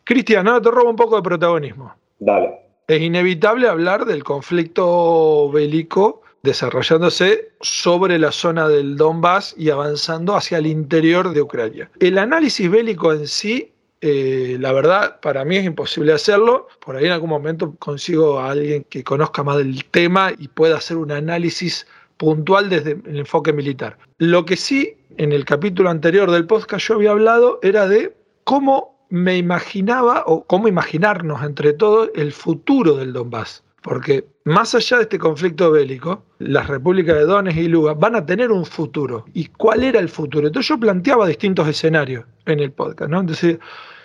[0.05, 1.93] Cristian, ahora te robo un poco de protagonismo.
[2.19, 2.61] Dale.
[2.87, 10.57] Es inevitable hablar del conflicto bélico desarrollándose sobre la zona del Donbass y avanzando hacia
[10.57, 11.91] el interior de Ucrania.
[11.99, 16.67] El análisis bélico en sí, eh, la verdad, para mí es imposible hacerlo.
[16.79, 20.77] Por ahí en algún momento consigo a alguien que conozca más del tema y pueda
[20.77, 21.85] hacer un análisis
[22.17, 23.97] puntual desde el enfoque militar.
[24.17, 28.97] Lo que sí, en el capítulo anterior del podcast yo había hablado era de cómo
[29.09, 33.63] me imaginaba o cómo imaginarnos entre todos el futuro del Donbass.
[33.87, 38.25] Porque más allá de este conflicto bélico, las repúblicas de Donetsk y Lugansk van a
[38.25, 39.23] tener un futuro.
[39.33, 40.45] ¿Y cuál era el futuro?
[40.45, 43.21] Entonces yo planteaba distintos escenarios en el podcast, ¿no?
[43.21, 43.59] Entonces,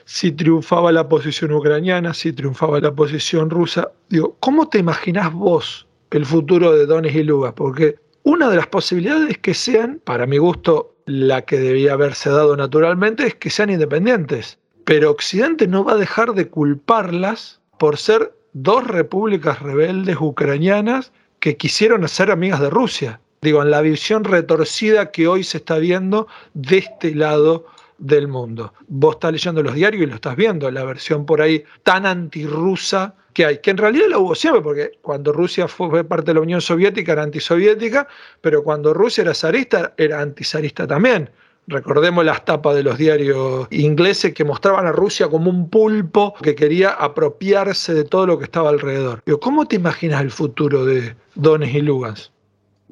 [0.05, 5.88] si triunfaba la posición ucraniana, si triunfaba la posición rusa, digo, ¿cómo te imaginás vos
[6.12, 7.57] el futuro de Donetsk y Lugansk?
[7.57, 12.31] Porque una de las posibilidades es que sean, para mi gusto, la que debía haberse
[12.31, 14.61] dado naturalmente, es que sean independientes.
[14.85, 21.57] Pero Occidente no va a dejar de culparlas por ser dos repúblicas rebeldes ucranianas que
[21.57, 23.21] quisieron ser amigas de Rusia.
[23.41, 27.67] digo, en la visión retorcida que hoy se está viendo de este lado
[27.99, 28.73] del mundo.
[28.87, 33.15] Vos estás leyendo los diarios y lo estás viendo, la versión por ahí tan antirrusa
[33.33, 36.41] que hay, que en realidad la hubo siempre, porque cuando Rusia fue parte de la
[36.41, 38.07] Unión Soviética era antisoviética,
[38.41, 41.31] pero cuando Rusia era zarista era antizarista también.
[41.68, 46.55] Recordemos las tapas de los diarios ingleses que mostraban a Rusia como un pulpo que
[46.55, 49.22] quería apropiarse de todo lo que estaba alrededor.
[49.40, 52.33] ¿Cómo te imaginas el futuro de Donetsk y Lugansk?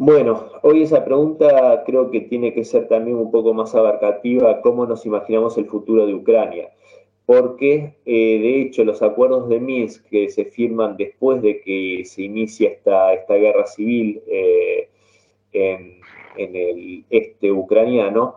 [0.02, 4.86] Bueno, hoy esa pregunta creo que tiene que ser también un poco más abarcativa, cómo
[4.86, 6.70] nos imaginamos el futuro de Ucrania,
[7.26, 12.22] porque eh, de hecho los acuerdos de Minsk que se firman después de que se
[12.22, 14.88] inicia esta, esta guerra civil eh,
[15.52, 16.00] en,
[16.38, 18.36] el este ucraniano,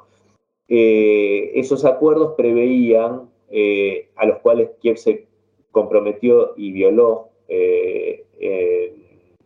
[0.76, 3.30] eh, esos acuerdos preveían,
[4.16, 5.28] a los cuales Kiev se
[5.72, 7.30] comprometió y violó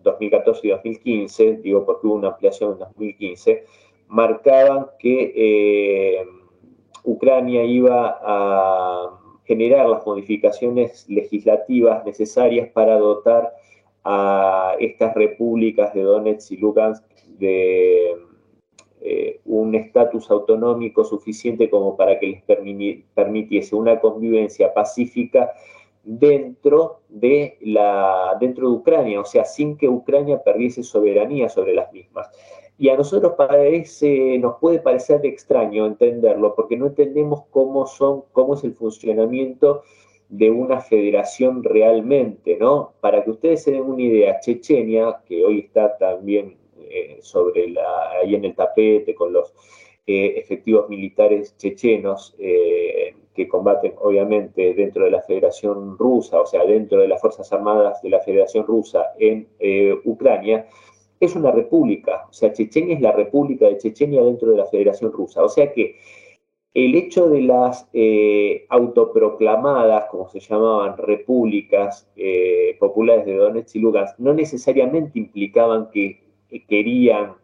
[0.07, 3.65] 2014 y 2015, digo porque hubo una ampliación en 2015,
[4.07, 6.25] marcaban que eh,
[7.03, 13.53] Ucrania iba a generar las modificaciones legislativas necesarias para dotar
[14.03, 17.03] a estas repúblicas de Donetsk y Lugansk
[17.39, 18.15] de eh,
[19.67, 22.43] un estatus autonómico suficiente como para que les
[23.13, 25.53] permitiese una convivencia pacífica
[26.03, 31.91] dentro de, la, dentro de Ucrania, o sea, sin que Ucrania perdiese soberanía sobre las
[31.91, 32.29] mismas.
[32.79, 38.53] Y a nosotros parece, nos puede parecer extraño entenderlo, porque no entendemos cómo, son, cómo
[38.53, 39.81] es el funcionamiento
[40.29, 42.93] de una federación realmente, ¿no?
[43.01, 46.56] Para que ustedes se den una idea, Chechenia, que hoy está también
[46.89, 47.73] eh, sobre
[48.21, 49.53] ahí en el tapete con los
[50.05, 56.65] eh, efectivos militares chechenos, eh, que combaten obviamente dentro de la Federación Rusa, o sea,
[56.65, 59.47] dentro de las Fuerzas Armadas de la Federación Rusa en
[60.05, 60.65] Ucrania,
[61.19, 65.11] es una república, o sea, Chechenia es la república de Chechenia dentro de la Federación
[65.11, 65.97] Rusa, o sea que
[66.73, 67.87] el hecho de las
[68.69, 72.09] autoproclamadas, como se llamaban, repúblicas
[72.79, 76.26] populares de Donetsk y Lugansk, no necesariamente implicaban que
[76.67, 77.35] querían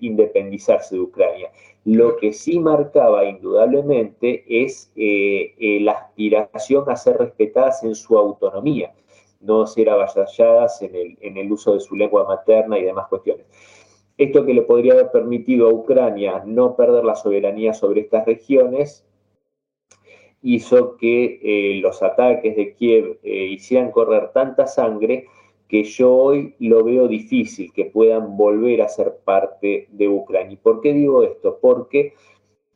[0.00, 1.50] independizarse de Ucrania.
[1.90, 8.18] Lo que sí marcaba indudablemente es eh, eh, la aspiración a ser respetadas en su
[8.18, 8.92] autonomía,
[9.40, 13.46] no ser avasalladas en el, uso de su lengua materna y demás cuestiones.
[14.18, 19.06] Esto que le podría haber permitido a Ucrania no perder la soberanía sobre estas regiones
[20.42, 25.26] hizo que eh, los ataques de Kiev hicieran correr tanta sangre
[25.68, 30.54] que yo hoy lo veo difícil que puedan volver a ser parte de Ucrania.
[30.54, 31.58] ¿Y por qué digo esto?
[31.60, 32.14] Porque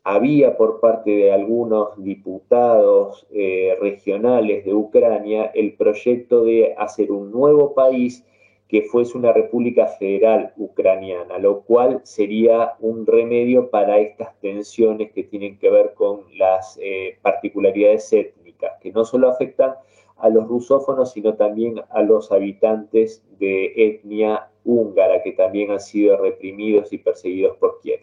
[0.03, 7.31] había por parte de algunos diputados eh, regionales de Ucrania el proyecto de hacer un
[7.31, 8.23] nuevo país
[8.67, 15.23] que fuese una república federal ucraniana, lo cual sería un remedio para estas tensiones que
[15.23, 19.75] tienen que ver con las eh, particularidades étnicas, que no solo afectan
[20.23, 26.15] a los rusófonos, sino también a los habitantes de etnia húngara, que también han sido
[26.15, 27.99] reprimidos y perseguidos por Kiev.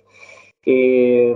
[0.66, 1.34] Eh,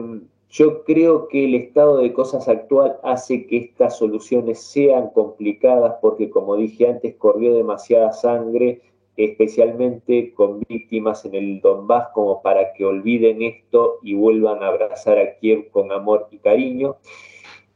[0.50, 6.28] yo creo que el estado de cosas actual hace que estas soluciones sean complicadas porque,
[6.28, 8.82] como dije antes, corrió demasiada sangre,
[9.16, 15.18] especialmente con víctimas en el Donbass, como para que olviden esto y vuelvan a abrazar
[15.18, 16.96] a Kiev con amor y cariño.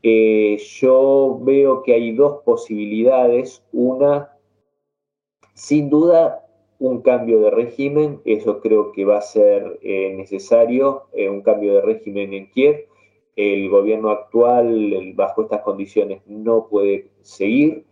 [0.03, 3.65] Eh, yo veo que hay dos posibilidades.
[3.73, 4.33] Una,
[5.55, 6.45] sin duda,
[6.79, 11.75] un cambio de régimen, eso creo que va a ser eh, necesario, eh, un cambio
[11.75, 12.87] de régimen en Kiev.
[13.37, 17.85] El gobierno actual, bajo estas condiciones, no puede seguir.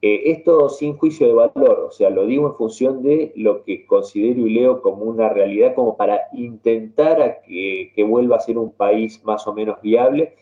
[0.00, 4.46] esto sin juicio de valor, o sea, lo digo en función de lo que considero
[4.46, 9.22] y leo como una realidad, como para intentar que, que vuelva a ser un país
[9.24, 10.34] más o menos viable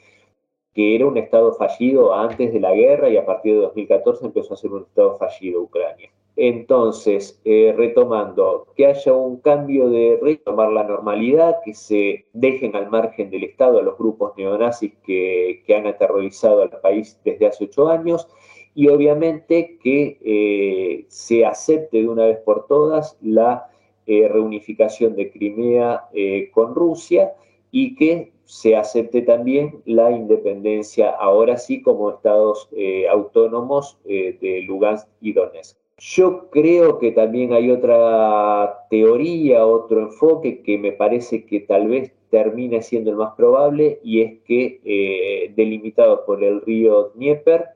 [0.75, 4.55] que era un Estado fallido antes de la guerra y a partir de 2014 empezó
[4.55, 6.11] a ser un Estado fallido Ucrania.
[6.37, 12.89] Entonces, eh, retomando, que haya un cambio de retomar la normalidad, que se dejen al
[12.89, 17.89] margen del Estado a los grupos neonazis que, han aterrorizado al país desde hace ocho
[17.89, 18.27] años
[18.75, 23.69] y obviamente que eh, se acepte de una vez por todas la
[24.07, 26.09] eh, reunificación de Crimea
[26.53, 27.35] con Rusia
[27.71, 34.63] y que se acepte también la independencia, ahora sí como estados eh, autónomos eh, de
[34.63, 35.79] Lugansk y Donetsk.
[35.99, 42.13] Yo creo que también hay otra teoría, otro enfoque que me parece que tal vez
[42.31, 47.67] termine siendo el más probable y es que eh, delimitado por el río Dnieper,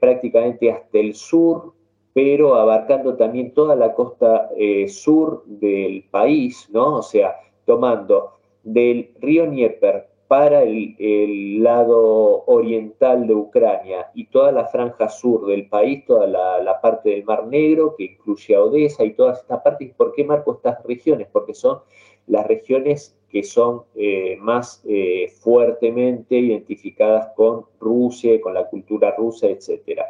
[0.00, 1.72] prácticamente hasta el sur
[2.12, 4.48] pero abarcando también toda la costa
[4.86, 6.98] sur del país, ¿no?
[6.98, 7.34] O sea,
[7.64, 8.34] tomando
[8.64, 15.68] del río Dnieper para el, lado oriental de Ucrania y toda la franja sur del
[15.68, 19.94] país, toda la, parte del Mar Negro, que incluye a Odessa y todas estas partes.
[19.94, 21.28] ¿Por qué marco estas regiones?
[21.30, 21.78] Porque son
[22.26, 29.46] las regiones que son eh, más eh, fuertemente identificadas con Rusia, con la cultura rusa,
[29.48, 30.06] etcétera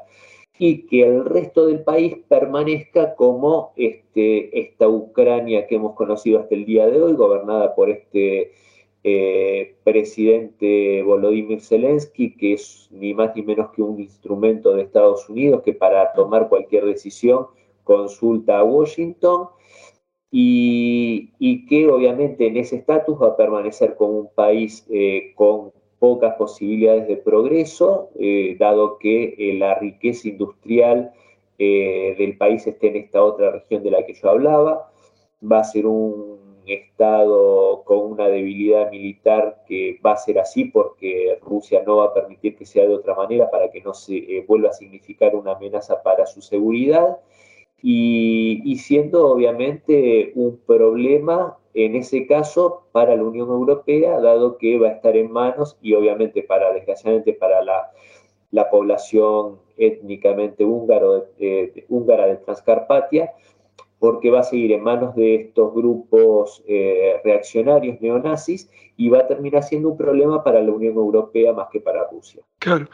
[0.58, 6.54] y que el resto del país permanezca como este, esta Ucrania que hemos conocido hasta
[6.54, 8.52] el día de hoy, gobernada por este
[9.02, 15.28] eh, presidente Volodymyr Zelensky, que es ni más ni menos que un instrumento de Estados
[15.28, 17.46] Unidos que para tomar cualquier decisión
[17.82, 19.48] consulta a Washington.
[20.36, 25.72] Y, que obviamente en ese estatus va a permanecer como un país eh, con
[26.04, 31.12] pocas posibilidades de progreso, eh, dado que eh, la riqueza industrial
[31.58, 34.92] eh, del país esté en esta otra región de la que yo hablaba.
[35.50, 36.34] Va a ser un
[36.66, 42.14] Estado con una debilidad militar que va a ser así porque Rusia no va a
[42.14, 46.02] permitir que sea de otra manera para que no se vuelva a significar una amenaza
[46.02, 47.18] para su seguridad.
[47.82, 54.88] y siendo obviamente un problema en ese caso para la Unión Europea, dado que va
[54.88, 57.90] a estar en manos y obviamente para, desgraciadamente, para la,
[58.70, 61.26] población étnicamente húngaro,
[61.88, 63.32] húngara de Transcarpatia,
[64.04, 69.26] porque va a seguir en manos de estos grupos eh, reaccionarios neonazis y va a
[69.26, 72.42] terminar siendo un problema para la Unión Europea más que para Rusia.
[72.58, 72.86] Claro.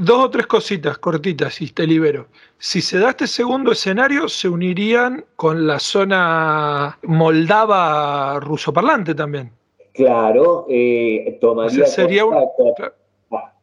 [0.00, 2.28] dos o tres cositas cortitas y te libero.
[2.56, 9.50] Si se da este segundo escenario, se unirían con la zona moldava rusoparlante también.
[9.92, 12.22] Claro, eh, tomaría sería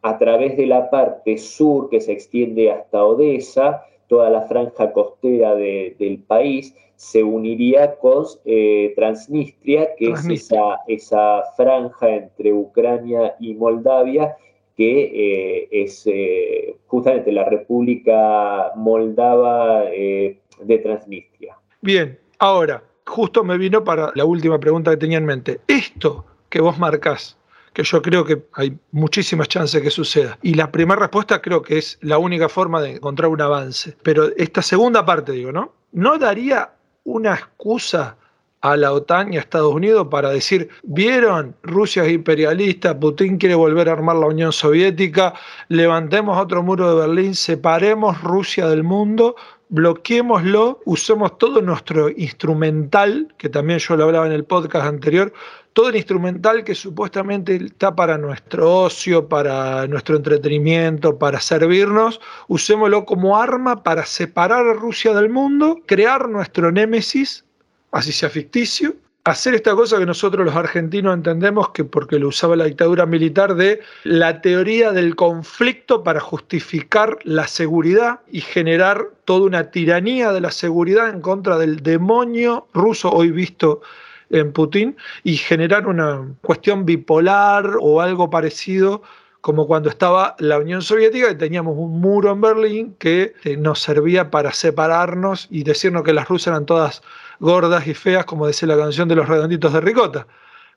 [0.04, 5.56] a través de la parte sur que se extiende hasta Odessa, toda la franja costera
[5.56, 13.56] del país, se uniría con eh, Transnistria, que es esa, esa, franja entre Ucrania y
[13.56, 14.38] Moldavia,
[14.78, 21.58] que eh, es eh, justamente la República Moldava de Transnistria.
[21.82, 25.60] Bien, ahora, justo me vino para la última pregunta que tenía en mente.
[25.68, 27.36] Esto que vos marcás,
[27.74, 30.38] que yo creo que hay muchísimas chances que suceda.
[30.42, 33.98] Y la primera respuesta creo que es la única forma de encontrar un avance.
[34.04, 35.74] Pero esta segunda parte, digo, ¿no?
[35.92, 36.72] ¿No daría
[37.04, 38.16] una excusa
[38.64, 43.56] a la OTAN y a Estados Unidos para decir, vieron, Rusia es imperialista, Putin quiere
[43.56, 45.34] volver a armar la Unión Soviética,
[45.68, 49.36] levantemos otro muro de Berlín, separemos Rusia del mundo,
[49.68, 55.34] bloqueémoslo, usemos todo nuestro instrumental, que también yo lo hablaba en el podcast anterior,
[55.74, 63.06] todo el instrumental que supuestamente está para nuestro ocio, para nuestro entretenimiento, para servirnos, usémoslo
[63.06, 67.44] como arma para separar a Rusia del mundo, crear nuestro némesis,
[67.92, 72.56] así sea ficticio, hacer esta cosa que nosotros los argentinos entendemos que porque lo usaba
[72.56, 79.46] la dictadura militar de la teoría del conflicto para justificar la seguridad y generar toda
[79.46, 83.82] una tiranía de la seguridad en contra del demonio ruso hoy visto
[84.30, 89.02] en Putin y generar una cuestión bipolar o algo parecido
[89.44, 93.80] como cuando estaba la Unión Soviética y teníamos un muro en Berlín que eh, nos
[93.80, 97.02] servía para separarnos y decirnos que las rusas eran todas
[97.42, 100.28] gordas y feas, como decía la canción de los redonditos de Ricota.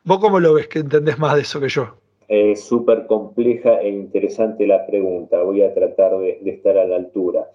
[0.03, 1.95] ¿Vos cómo lo ves que entendés más de eso que yo?
[2.27, 5.43] Es súper compleja e interesante la pregunta.
[5.43, 7.49] Voy a tratar de, estar a la altura.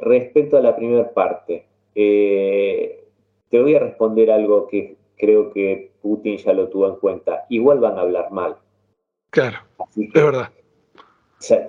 [0.00, 3.04] Respecto a la primera parte, eh,
[3.50, 7.46] te voy a responder algo que creo que Putin ya lo tuvo en cuenta.
[7.48, 8.56] Igual van a hablar mal.
[9.30, 9.58] Claro,
[9.96, 10.50] es verdad.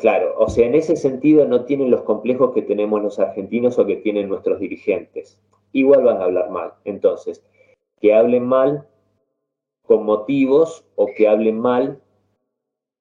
[0.02, 3.86] claro, o sea, en ese sentido no tienen los complejos que tenemos los argentinos o
[3.86, 5.40] que tienen nuestros dirigentes.
[5.72, 6.74] Igual van a hablar mal.
[6.84, 7.44] Entonces,
[8.02, 8.88] que hablen mal
[9.84, 12.02] con motivos o que hablen mal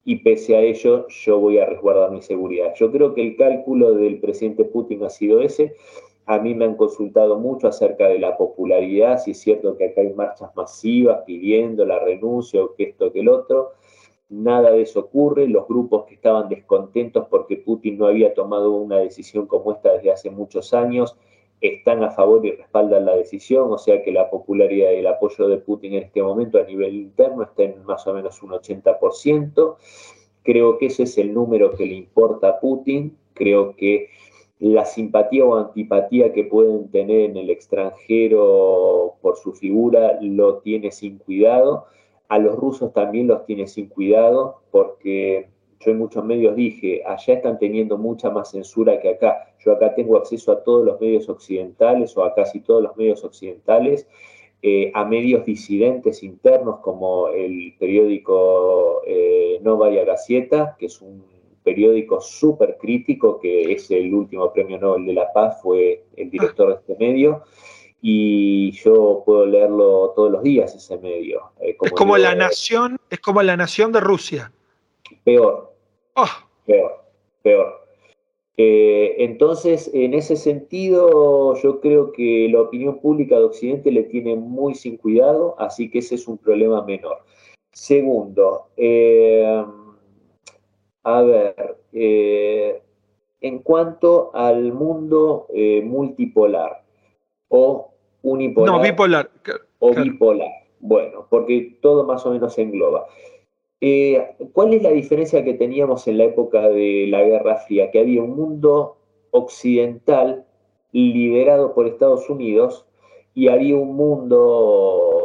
[0.04, 2.74] y pese a ello yo voy a resguardar mi seguridad.
[2.76, 5.76] Yo creo que el cálculo del presidente Putin ha sido ese
[6.26, 10.02] a mí me han consultado mucho acerca de la popularidad, si es cierto que acá
[10.02, 13.72] hay marchas masivas pidiendo la renuncia o que esto que el otro.
[14.28, 15.46] Nada de eso ocurre.
[15.46, 20.12] Los grupos que estaban descontentos porque Putin no había tomado una decisión como esta desde
[20.12, 21.16] hace muchos años
[21.60, 25.46] están a favor y respaldan la decisión, o sea que la popularidad y el apoyo
[25.46, 29.76] de Putin en este momento a nivel interno está en más o menos un 80%.
[30.42, 33.16] Creo que ese es el número que le importa a Putin.
[33.34, 34.08] Creo que
[34.62, 40.92] la simpatía o antipatía que pueden tener en el extranjero por su figura lo tiene
[40.92, 41.86] sin cuidado.
[42.28, 45.48] A los rusos también los tiene sin cuidado porque
[45.80, 49.52] yo en muchos medios dije, allá están teniendo mucha más censura que acá.
[49.58, 53.24] Yo acá tengo acceso a todos los medios occidentales o a casi todos los medios
[53.24, 54.06] occidentales,
[54.62, 61.31] eh, a medios disidentes internos como el periódico eh, Novaya Gazeta, que es un
[61.62, 66.68] periódico súper crítico, que es el último premio Nobel de la Paz, fue el director
[66.68, 67.42] de este medio
[68.00, 71.52] y yo puedo leerlo todos los días ese medio.
[71.60, 74.52] Eh, es como la nación, es como la nación de Rusia.
[75.24, 75.72] Peor.
[76.16, 76.48] Ah.
[76.66, 77.04] Peor,
[77.42, 77.82] peor.
[78.56, 84.36] Eh, entonces, en ese sentido, yo creo que la opinión pública de Occidente le tiene
[84.36, 87.18] muy sin cuidado, así que ese es un problema menor.
[87.72, 89.64] Segundo, eh,
[91.04, 95.48] a ver, en cuanto al mundo
[95.84, 96.82] multipolar
[97.48, 97.92] o
[98.22, 98.74] unipolar.
[98.74, 99.30] No, bipolar.
[99.78, 100.50] O bipolar.
[100.80, 103.06] Bueno, porque todo más o menos se engloba.
[103.84, 107.90] Eh, ¿Cuál es la diferencia que teníamos en la época de la Guerra Fría?
[107.90, 108.96] Que había un mundo
[109.32, 110.46] occidental
[110.92, 112.86] liderado por Estados Unidos
[113.34, 115.21] y había un mundo,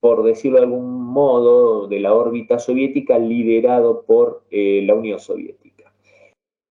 [0.00, 5.92] por decirlo de algún modo, de la órbita soviética liderado por eh, la Unión Soviética.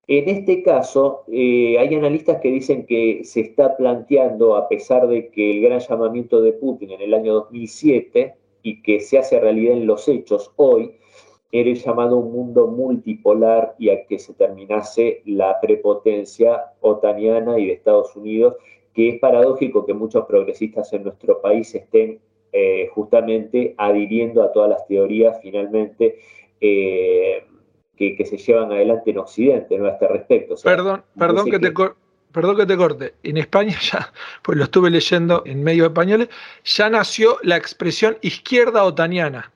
[0.08, 5.30] En este caso, eh, hay analistas que dicen que se está planteando, a pesar de
[5.30, 9.78] que el gran llamamiento de Putin en el año 2007 y que se hace realidad
[9.78, 10.92] en los hechos hoy,
[11.52, 17.68] era el llamado un mundo multipolar y a que se terminase la prepotencia otaniana y
[17.68, 18.56] de Estados Unidos,
[18.94, 22.20] que es paradójico que muchos progresistas en nuestro país estén
[22.58, 26.20] eh, justamente adhiriendo a todas las teorías finalmente.
[26.62, 27.44] Eh,
[27.98, 29.88] que, se llevan adelante en Occidente ¿no?
[29.88, 30.56] a este respecto.
[30.64, 31.72] perdón, perdón que, te
[32.32, 33.14] perdón que te corte.
[33.24, 34.12] En España ya,
[34.44, 36.30] pues lo estuve leyendo en medios españoles,
[36.64, 39.52] ya nació la expresión izquierda otaniana.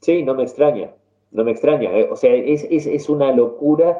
[0.00, 0.90] Sí, no me extraña,
[1.30, 1.96] no me extraña.
[1.96, 2.08] ¿eh?
[2.10, 3.98] O sea, es, es, una locura.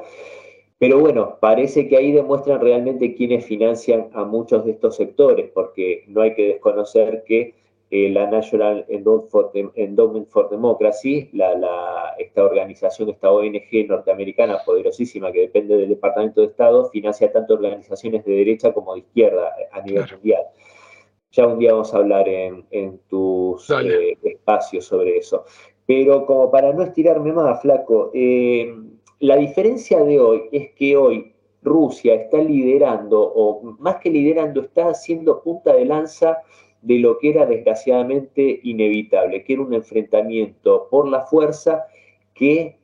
[0.79, 6.05] Pero bueno, parece que ahí demuestran realmente quiénes financian a muchos de estos sectores, porque
[6.09, 7.55] no hay que desconocer que
[7.93, 15.77] eh, la National Endowment for, Democracy, la, esta organización, esta ONG norteamericana poderosísima que depende
[15.77, 20.43] del Departamento de Estado, financia tanto organizaciones de derecha como de izquierda a nivel mundial.
[21.33, 25.45] Ya un día vamos a hablar en, tus eh, espacios sobre eso.
[25.85, 28.73] Pero como para no estirarme más, flaco, eh,
[29.19, 34.91] la diferencia de hoy es que hoy Rusia está liderando, o más que liderando, está
[34.91, 36.39] haciendo punta de lanza
[36.83, 41.87] de lo que era desgraciadamente inevitable, que era un enfrentamiento por la fuerza
[42.35, 42.79] que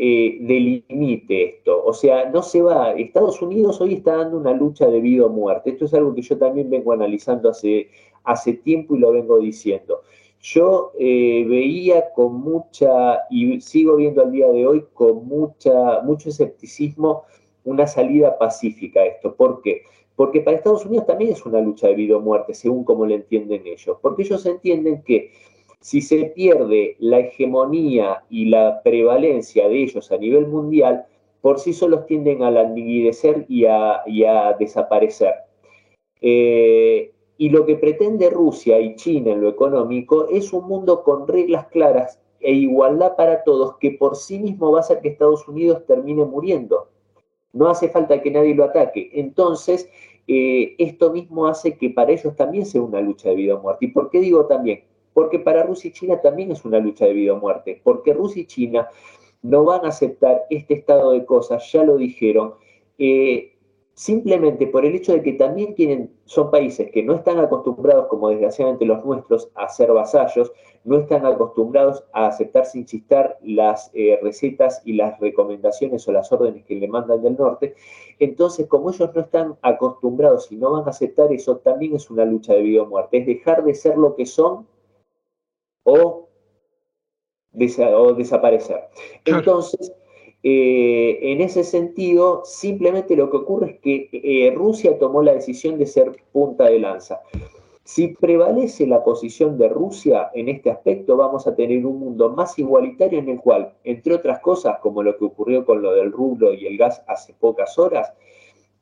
[0.00, 1.84] eh, delimite esto.
[1.84, 2.92] O sea, no se va.
[2.92, 5.70] Estados Unidos hoy está dando una lucha de vida o muerte.
[5.70, 7.90] Esto es algo que yo también vengo analizando hace,
[8.24, 10.02] hace tiempo y lo vengo diciendo.
[10.40, 16.28] Yo eh, veía con mucha, y sigo viendo al día de hoy, con mucha, mucho
[16.28, 17.24] escepticismo
[17.64, 19.34] una salida pacífica a esto.
[19.34, 19.82] ¿Por qué?
[20.18, 23.14] Porque para Estados Unidos también es una lucha de vida o muerte, según como lo
[23.14, 23.98] entienden ellos.
[24.02, 25.30] Porque ellos entienden que
[25.80, 31.06] si se pierde la hegemonía y la prevalencia de ellos a nivel mundial,
[31.40, 34.02] por sí solos tienden a languidecer y a,
[34.58, 35.34] desaparecer.
[36.20, 41.28] Eh, y lo que pretende Rusia y China en lo económico es un mundo con
[41.28, 45.46] reglas claras e igualdad para todos que por sí mismo va a hacer que Estados
[45.46, 46.88] Unidos termine muriendo.
[47.52, 49.10] No hace falta que nadie lo ataque.
[49.14, 49.88] Entonces,
[50.26, 53.86] eh, esto mismo hace que para ellos también sea una lucha de vida o muerte.
[53.86, 54.84] ¿Y por qué digo también?
[55.14, 57.80] Porque para Rusia y China también es una lucha de vida o muerte.
[57.82, 58.88] Porque Rusia y China
[59.42, 62.54] no van a aceptar este estado de cosas, ya lo dijeron.
[62.98, 63.57] Eh,
[63.98, 68.28] simplemente por el hecho de que también tienen, son países que no están acostumbrados, como
[68.28, 70.52] desgraciadamente los nuestros, a ser vasallos,
[70.84, 76.30] no están acostumbrados a aceptar sin chistar las eh, recetas y las recomendaciones o las
[76.30, 77.74] órdenes que le mandan del norte.
[78.20, 82.24] Entonces, como ellos no están acostumbrados y no van a aceptar eso, también es una
[82.24, 84.68] lucha de vida o muerte, es dejar de ser lo que son
[85.82, 86.28] o,
[87.50, 88.90] desaparecer.
[89.24, 89.92] Entonces,
[90.42, 95.78] eh, en ese sentido, simplemente lo que ocurre es que eh, Rusia tomó la decisión
[95.78, 97.20] de ser punta de lanza.
[97.82, 102.58] Si prevalece la posición de Rusia en este aspecto, vamos a tener un mundo más
[102.58, 106.52] igualitario en el cual, entre otras cosas, como lo que ocurrió con lo del rublo
[106.52, 108.12] y el gas hace pocas horas,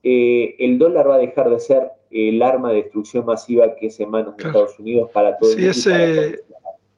[0.03, 4.01] eh, el dólar va a dejar de ser el arma de destrucción masiva que es
[4.01, 5.71] en manos de Estados Unidos para todo el mundo.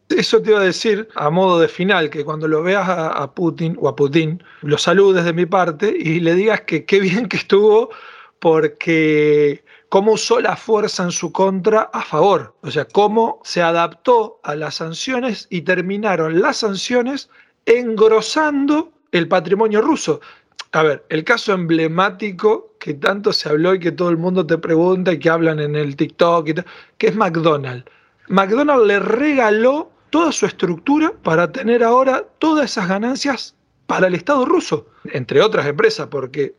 [0.09, 3.77] Eso te iba a decir a modo de final, que cuando lo veas a, Putin
[3.79, 7.37] o a Putin, lo saludes de mi parte y le digas que qué bien que
[7.37, 7.91] estuvo
[8.39, 14.41] porque cómo usó la fuerza en su contra a favor, o sea, cómo se adaptó
[14.45, 17.29] a las sanciones y terminaron las sanciones
[17.67, 20.21] engrosando el patrimonio ruso.
[20.73, 24.57] A ver, el caso emblemático que tanto se habló y que todo el mundo te
[24.57, 26.55] pregunta y que hablan en el TikTok, y
[26.97, 27.85] que es McDonald's.
[28.29, 33.55] McDonald's le regaló toda su estructura para tener ahora todas esas ganancias
[33.87, 36.55] para el Estado ruso, entre otras empresas, porque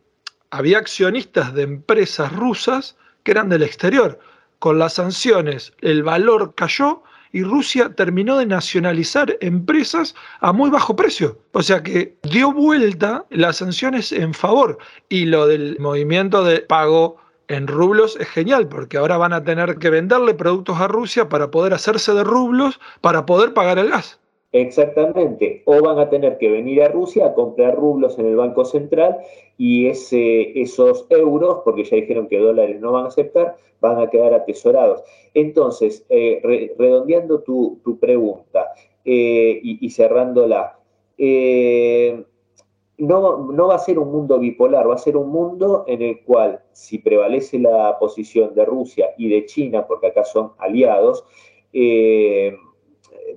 [0.50, 4.18] había accionistas de empresas rusas que eran del exterior.
[4.58, 10.96] Con las sanciones el valor cayó y Rusia terminó de nacionalizar empresas a muy bajo
[10.96, 11.38] precio.
[11.52, 14.78] O sea que dio vuelta las sanciones en favor
[15.08, 17.18] y lo del movimiento de pago
[17.50, 21.50] en rublos es genial porque ahora van a tener que venderle productos a Rusia para
[21.50, 24.20] poder hacerse de rublos para poder pagar el gas.
[24.52, 28.64] Exactamente, o van a tener que venir a Rusia a comprar rublos en el Banco
[28.64, 29.16] Central
[29.58, 34.10] y ese, esos euros, porque ya dijeron que dólares no van a aceptar, van a
[34.10, 35.02] quedar atesorados.
[35.34, 36.40] Entonces, eh,
[36.76, 38.72] redondeando tu, pregunta
[39.04, 40.78] eh, y, cerrándola,
[41.16, 42.24] eh,
[43.00, 46.22] no, no, va a ser un mundo bipolar, va a ser un mundo en el
[46.22, 51.24] cual, si prevalece la posición de Rusia y de China, porque acá son aliados,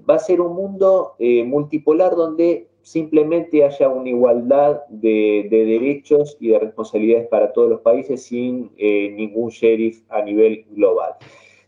[0.09, 6.49] va a ser un mundo eh, multipolar donde simplemente haya una igualdad de, derechos y
[6.49, 11.14] de responsabilidades para todos los países sin eh, ningún sheriff a nivel global.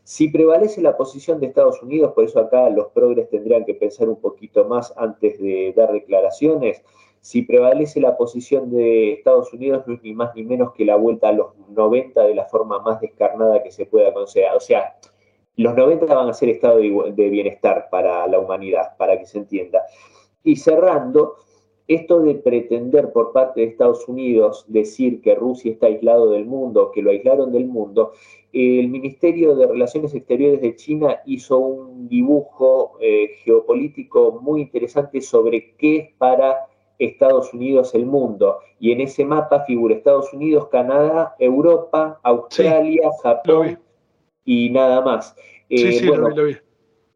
[0.04, 4.10] Si prevalece la posición de Estados Unidos, por eso acá los progres tendrían que pensar
[4.10, 6.84] un poquito más antes de dar declaraciones,
[7.26, 10.96] si prevalece la posición de Estados Unidos no es ni más ni menos que la
[10.96, 14.56] vuelta a los 90 de la forma más descarnada que se pueda considerar.
[14.56, 14.96] O sea,
[15.56, 19.82] los 90 van a ser estado de bienestar para la humanidad, para que se entienda.
[20.44, 21.38] Y cerrando,
[21.88, 26.92] esto de pretender por parte de Estados Unidos decir que Rusia está aislado del mundo,
[26.92, 28.12] que lo aislaron del mundo,
[28.54, 35.74] el Ministerio de Relaciones Exteriores de China hizo un dibujo eh, geopolítico muy interesante sobre
[35.76, 36.68] qué es para
[37.00, 38.60] Estados Unidos el mundo.
[38.80, 43.80] Y en ese mapa figura Estados Unidos, Canadá, Europa, Australia, Japón
[44.44, 45.36] y nada más.
[45.70, 46.56] sí, sí, eh, lo vi,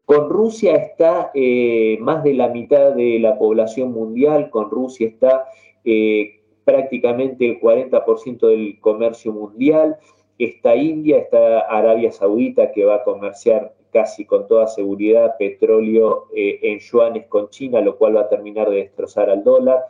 [0.04, 5.46] Con Rusia está eh, más de la mitad de la población mundial, con Rusia está
[5.84, 9.96] eh, prácticamente el 40% del comercio mundial,
[10.38, 16.78] está India, está Arabia Saudita que va a comerciar casi con toda seguridad petróleo en
[16.78, 19.86] yuanes con China, lo cual va a terminar de destrozar al dólar,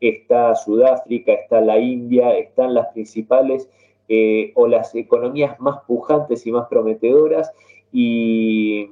[0.00, 3.68] está Sudáfrica, está la India, están las principales
[4.08, 7.52] eh, o las economías más pujantes y más prometedoras
[7.92, 8.90] y,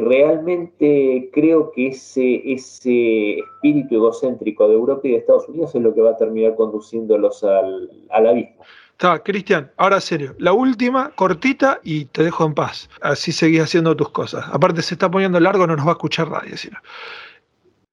[0.00, 5.94] realmente creo que ese, ese espíritu egocéntrico de Europa y de Estados Unidos es lo
[5.94, 8.62] que va a terminar conduciéndolos al, al abismo.
[9.00, 12.90] Está, Cristian, ahora serio, la última, cortita y te dejo en paz.
[13.00, 14.44] Así seguís haciendo tus cosas.
[14.52, 16.58] Aparte se está poniendo largo, no nos va a escuchar nadie.
[16.58, 16.76] Sino.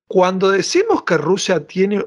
[0.08, 2.06] Cuando decimos que Rusia tiene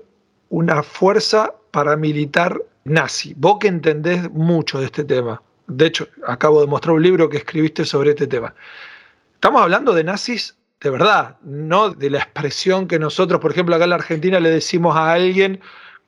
[0.51, 3.33] una fuerza paramilitar nazi.
[3.39, 5.41] Vos que entendés mucho de este tema.
[5.67, 8.55] De hecho, acabo de mostrar un libro que escribiste sobre este tema.
[9.33, 13.85] Estamos hablando de nazis de verdad, no de la expresión que nosotros, por ejemplo, acá
[13.85, 15.61] en la Argentina le decimos a alguien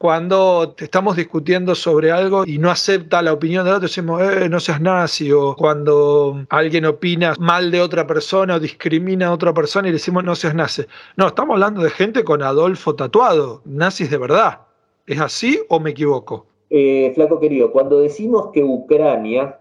[0.03, 4.59] cuando estamos discutiendo sobre algo y no acepta la opinión del otro, decimos, eh, no
[4.59, 9.89] seas nazi, o cuando alguien opina mal de otra persona o discrimina a otra persona
[9.89, 10.83] y decimos, no seas nazi.
[11.17, 14.63] No, estamos hablando de gente con Adolfo tatuado, nazis de verdad.
[15.07, 16.47] ¿Es así o me equivoco?
[16.69, 19.61] Eh, flaco querido, cuando decimos que Ucrania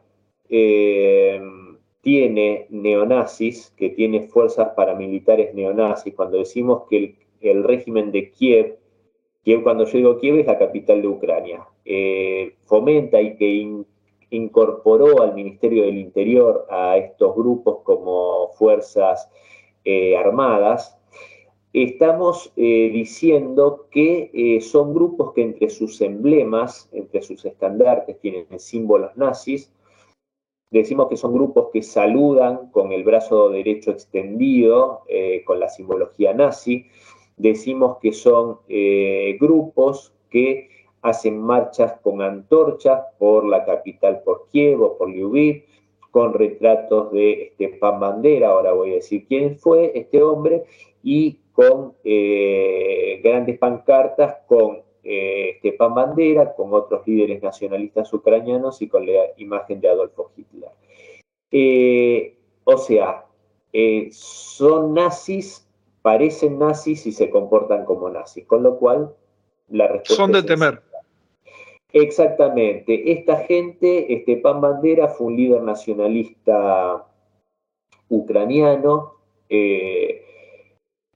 [0.50, 1.40] eh,
[2.02, 8.78] tiene neonazis, que tiene fuerzas paramilitares neonazis, cuando decimos que el, régimen de Kiev,
[9.44, 13.84] Kiev, cuando yo digo Kiev es la capital de Ucrania, eh, fomenta y que
[14.30, 19.30] incorporó al Ministerio del Interior a estos grupos como fuerzas
[20.18, 21.02] armadas,
[21.74, 28.48] estamos eh, diciendo que eh, son grupos que entre sus emblemas, entre sus estandartes, tienen
[28.60, 29.72] símbolos nazis.
[30.70, 36.34] Decimos que son grupos que saludan con el brazo derecho extendido, eh, con la simbología
[36.34, 36.88] nazi.
[37.42, 38.60] Decimos que son
[39.40, 40.70] grupos que
[41.02, 45.64] hacen marchas con antorchas por la capital, por Kiev o por Lviv,
[46.12, 50.66] con retratos de Stepan Bandera, ahora voy a decir quién fue este hombre,
[51.02, 59.06] y con eh, grandes pancartas con eh, Bandera, con otros líderes nacionalistas ucranianos y con
[59.06, 60.70] la imagen de Adolfo Hitler.
[61.50, 62.36] Eh,
[62.66, 63.26] o sea,
[64.12, 65.68] son nazis,
[66.02, 69.14] parecen nazis y se comportan como nazis, con lo cual
[69.70, 70.82] la respuesta Son de temer.
[71.94, 73.12] Exactamente.
[73.12, 77.06] Esta gente, Stepan Bandera fue un líder nacionalista
[78.10, 79.14] ucraniano,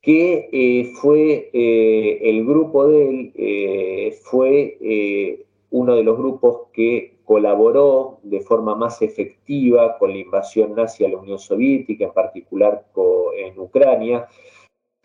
[0.05, 4.77] que eh, fue eh, el grupo de él, eh, fue
[5.71, 11.09] uno de los grupos que colaboró de forma más efectiva con la invasión nazi a
[11.09, 12.85] la Unión Soviética, en particular
[13.35, 14.27] en Ucrania.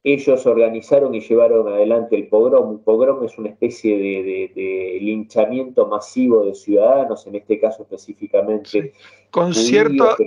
[0.02, 2.70] Ellos organizaron y llevaron adelante el pogrom.
[2.70, 8.92] Un pogrom es una especie de, linchamiento masivo de ciudadanos, en este caso específicamente.
[9.30, 9.52] Con,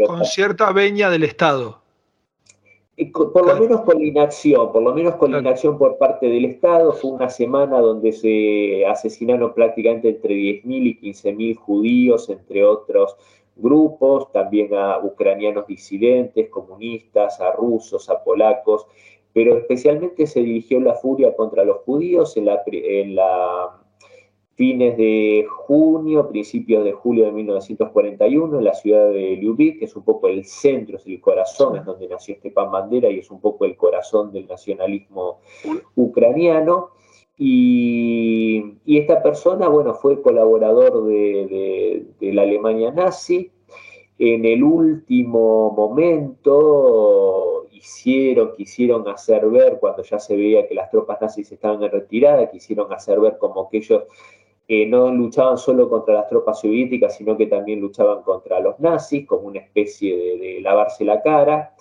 [0.05, 1.83] con cierta veña del Estado
[3.11, 6.45] por lo menos con la inacción, por lo menos con la inacción por parte del
[6.45, 6.93] Estado.
[6.93, 13.15] Fue una semana donde se asesinaron prácticamente entre 10.000 y 15.000 judíos, entre otros
[13.55, 18.85] grupos, también a ucranianos disidentes, comunistas, a rusos, a polacos,
[19.33, 22.63] pero especialmente se dirigió la furia contra los judíos en la,
[24.55, 29.95] fines de junio, principios de julio de 1941, en la ciudad de Lyubimsk, que es
[29.95, 33.41] un poco el centro, es el corazón, es donde nació Stepan Bandera y es un
[33.41, 35.39] poco el corazón del nacionalismo
[35.95, 36.91] ucraniano.
[37.35, 43.51] Y, esta persona, bueno, fue colaborador de, la Alemania nazi.
[44.25, 51.19] En el último momento hicieron, quisieron hacer ver, cuando ya se veía que las tropas
[51.19, 54.03] nazis estaban en retirada, quisieron hacer ver como que ellos
[54.65, 59.27] que no luchaban solo contra las tropas soviéticas, sino que también luchaban contra los nazis,
[59.27, 61.75] como una especie de, lavarse la cara.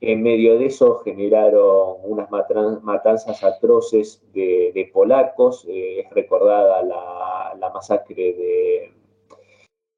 [0.00, 5.66] En medio de eso generaron unas matanzas atroces de, polacos.
[5.68, 8.92] Eh, es recordada la, masacre de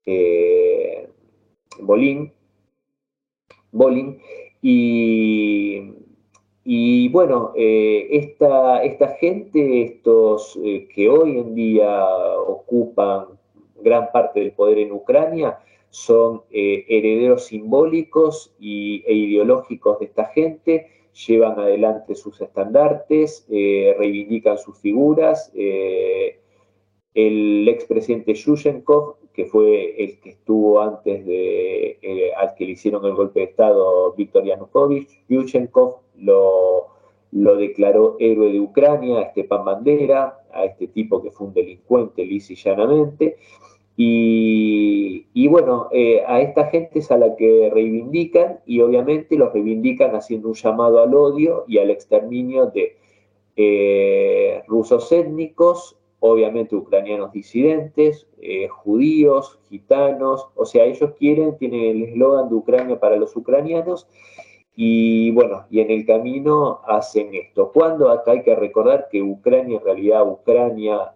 [0.06, 1.10] eh,
[1.78, 2.32] Bolín.
[3.70, 4.18] Bolín.
[6.72, 12.06] Y bueno, eh, esta, esta, gente, estos eh, que hoy en día
[12.36, 13.26] ocupan
[13.80, 15.58] gran parte del poder en Ucrania,
[15.88, 20.86] son eh, herederos simbólicos y, e ideológicos de esta gente,
[21.26, 25.50] llevan adelante sus estandartes, reivindican sus figuras.
[27.14, 31.98] el expresidente Yushenkov, que fue el que estuvo antes de
[32.36, 36.88] al que le hicieron el golpe de Estado Viktor Yanukovych, Yushenkov lo,
[37.32, 42.22] lo declaró héroe de Ucrania a Stepan Bandera, a este tipo que fue un delincuente
[42.22, 43.38] lisa y llanamente.
[43.96, 50.14] Y, bueno, eh, a esta gente es a la que reivindican y obviamente los reivindican
[50.14, 52.96] haciendo un llamado al odio y al exterminio de
[53.56, 62.02] eh, rusos étnicos, obviamente ucranianos disidentes, eh, judíos, gitanos, o sea, ellos quieren, tienen el
[62.04, 64.06] eslogan de Ucrania para los ucranianos
[64.76, 67.72] y bueno, y en el camino hacen esto.
[67.72, 71.14] Cuando acá hay que recordar que Ucrania, en realidad Ucrania,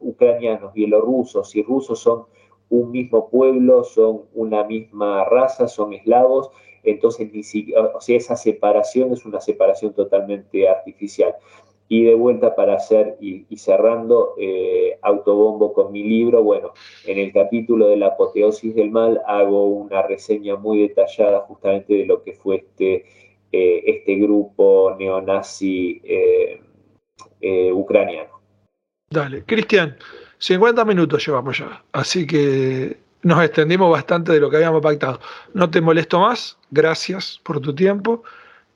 [0.00, 2.26] ucranianos, bielorrusos y rusos son
[2.68, 6.50] un mismo pueblo, son una misma raza, son eslavos,
[6.82, 7.28] entonces
[7.94, 11.34] o sea, esa separación es una separación totalmente artificial.
[11.92, 16.72] Y de vuelta para hacer y, cerrando, eh, autobombo con mi libro, bueno,
[17.04, 22.06] en el capítulo de la apoteosis del mal hago una reseña muy detallada justamente de
[22.06, 23.06] lo que fue este,
[23.50, 28.40] eh, este grupo neonazi eh, ucraniano.
[29.10, 29.96] Dale, Cristian,
[30.38, 35.18] 50 minutos llevamos ya, así que nos extendimos bastante de lo que habíamos pactado.
[35.54, 38.22] No te molesto más, gracias por tu tiempo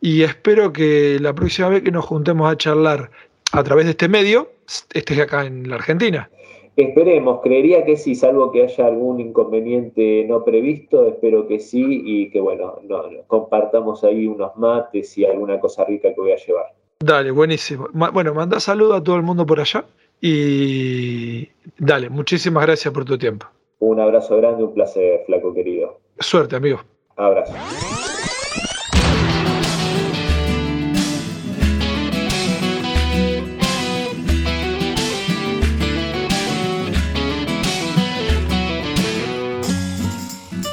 [0.00, 3.10] y espero que la próxima vez que nos juntemos a charlar
[3.52, 4.50] a través de este medio,
[4.92, 6.28] estés acá en la Argentina.
[6.76, 12.30] Esperemos, creería que sí, salvo que haya algún inconveniente no previsto, espero que sí y
[12.30, 12.80] que bueno,
[13.28, 16.66] compartamos ahí unos mates y alguna cosa rica que voy a llevar.
[16.98, 17.88] Dale, buenísimo.
[17.92, 19.84] bueno, manda saludos a todo el mundo por allá
[20.20, 23.46] y dale, muchísimas gracias por tu tiempo.
[23.78, 26.00] Un abrazo grande, un placer, flaco querido.
[26.18, 26.80] Suerte, amigo.
[27.16, 27.52] Abrazo.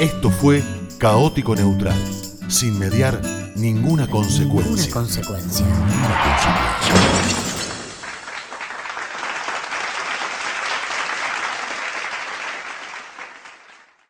[0.02, 0.64] Esto fue
[0.98, 1.96] Caótico Neutral,
[2.48, 3.22] sin mediar
[3.56, 4.92] ninguna consecuencia.
[4.92, 5.64] Consecuencia.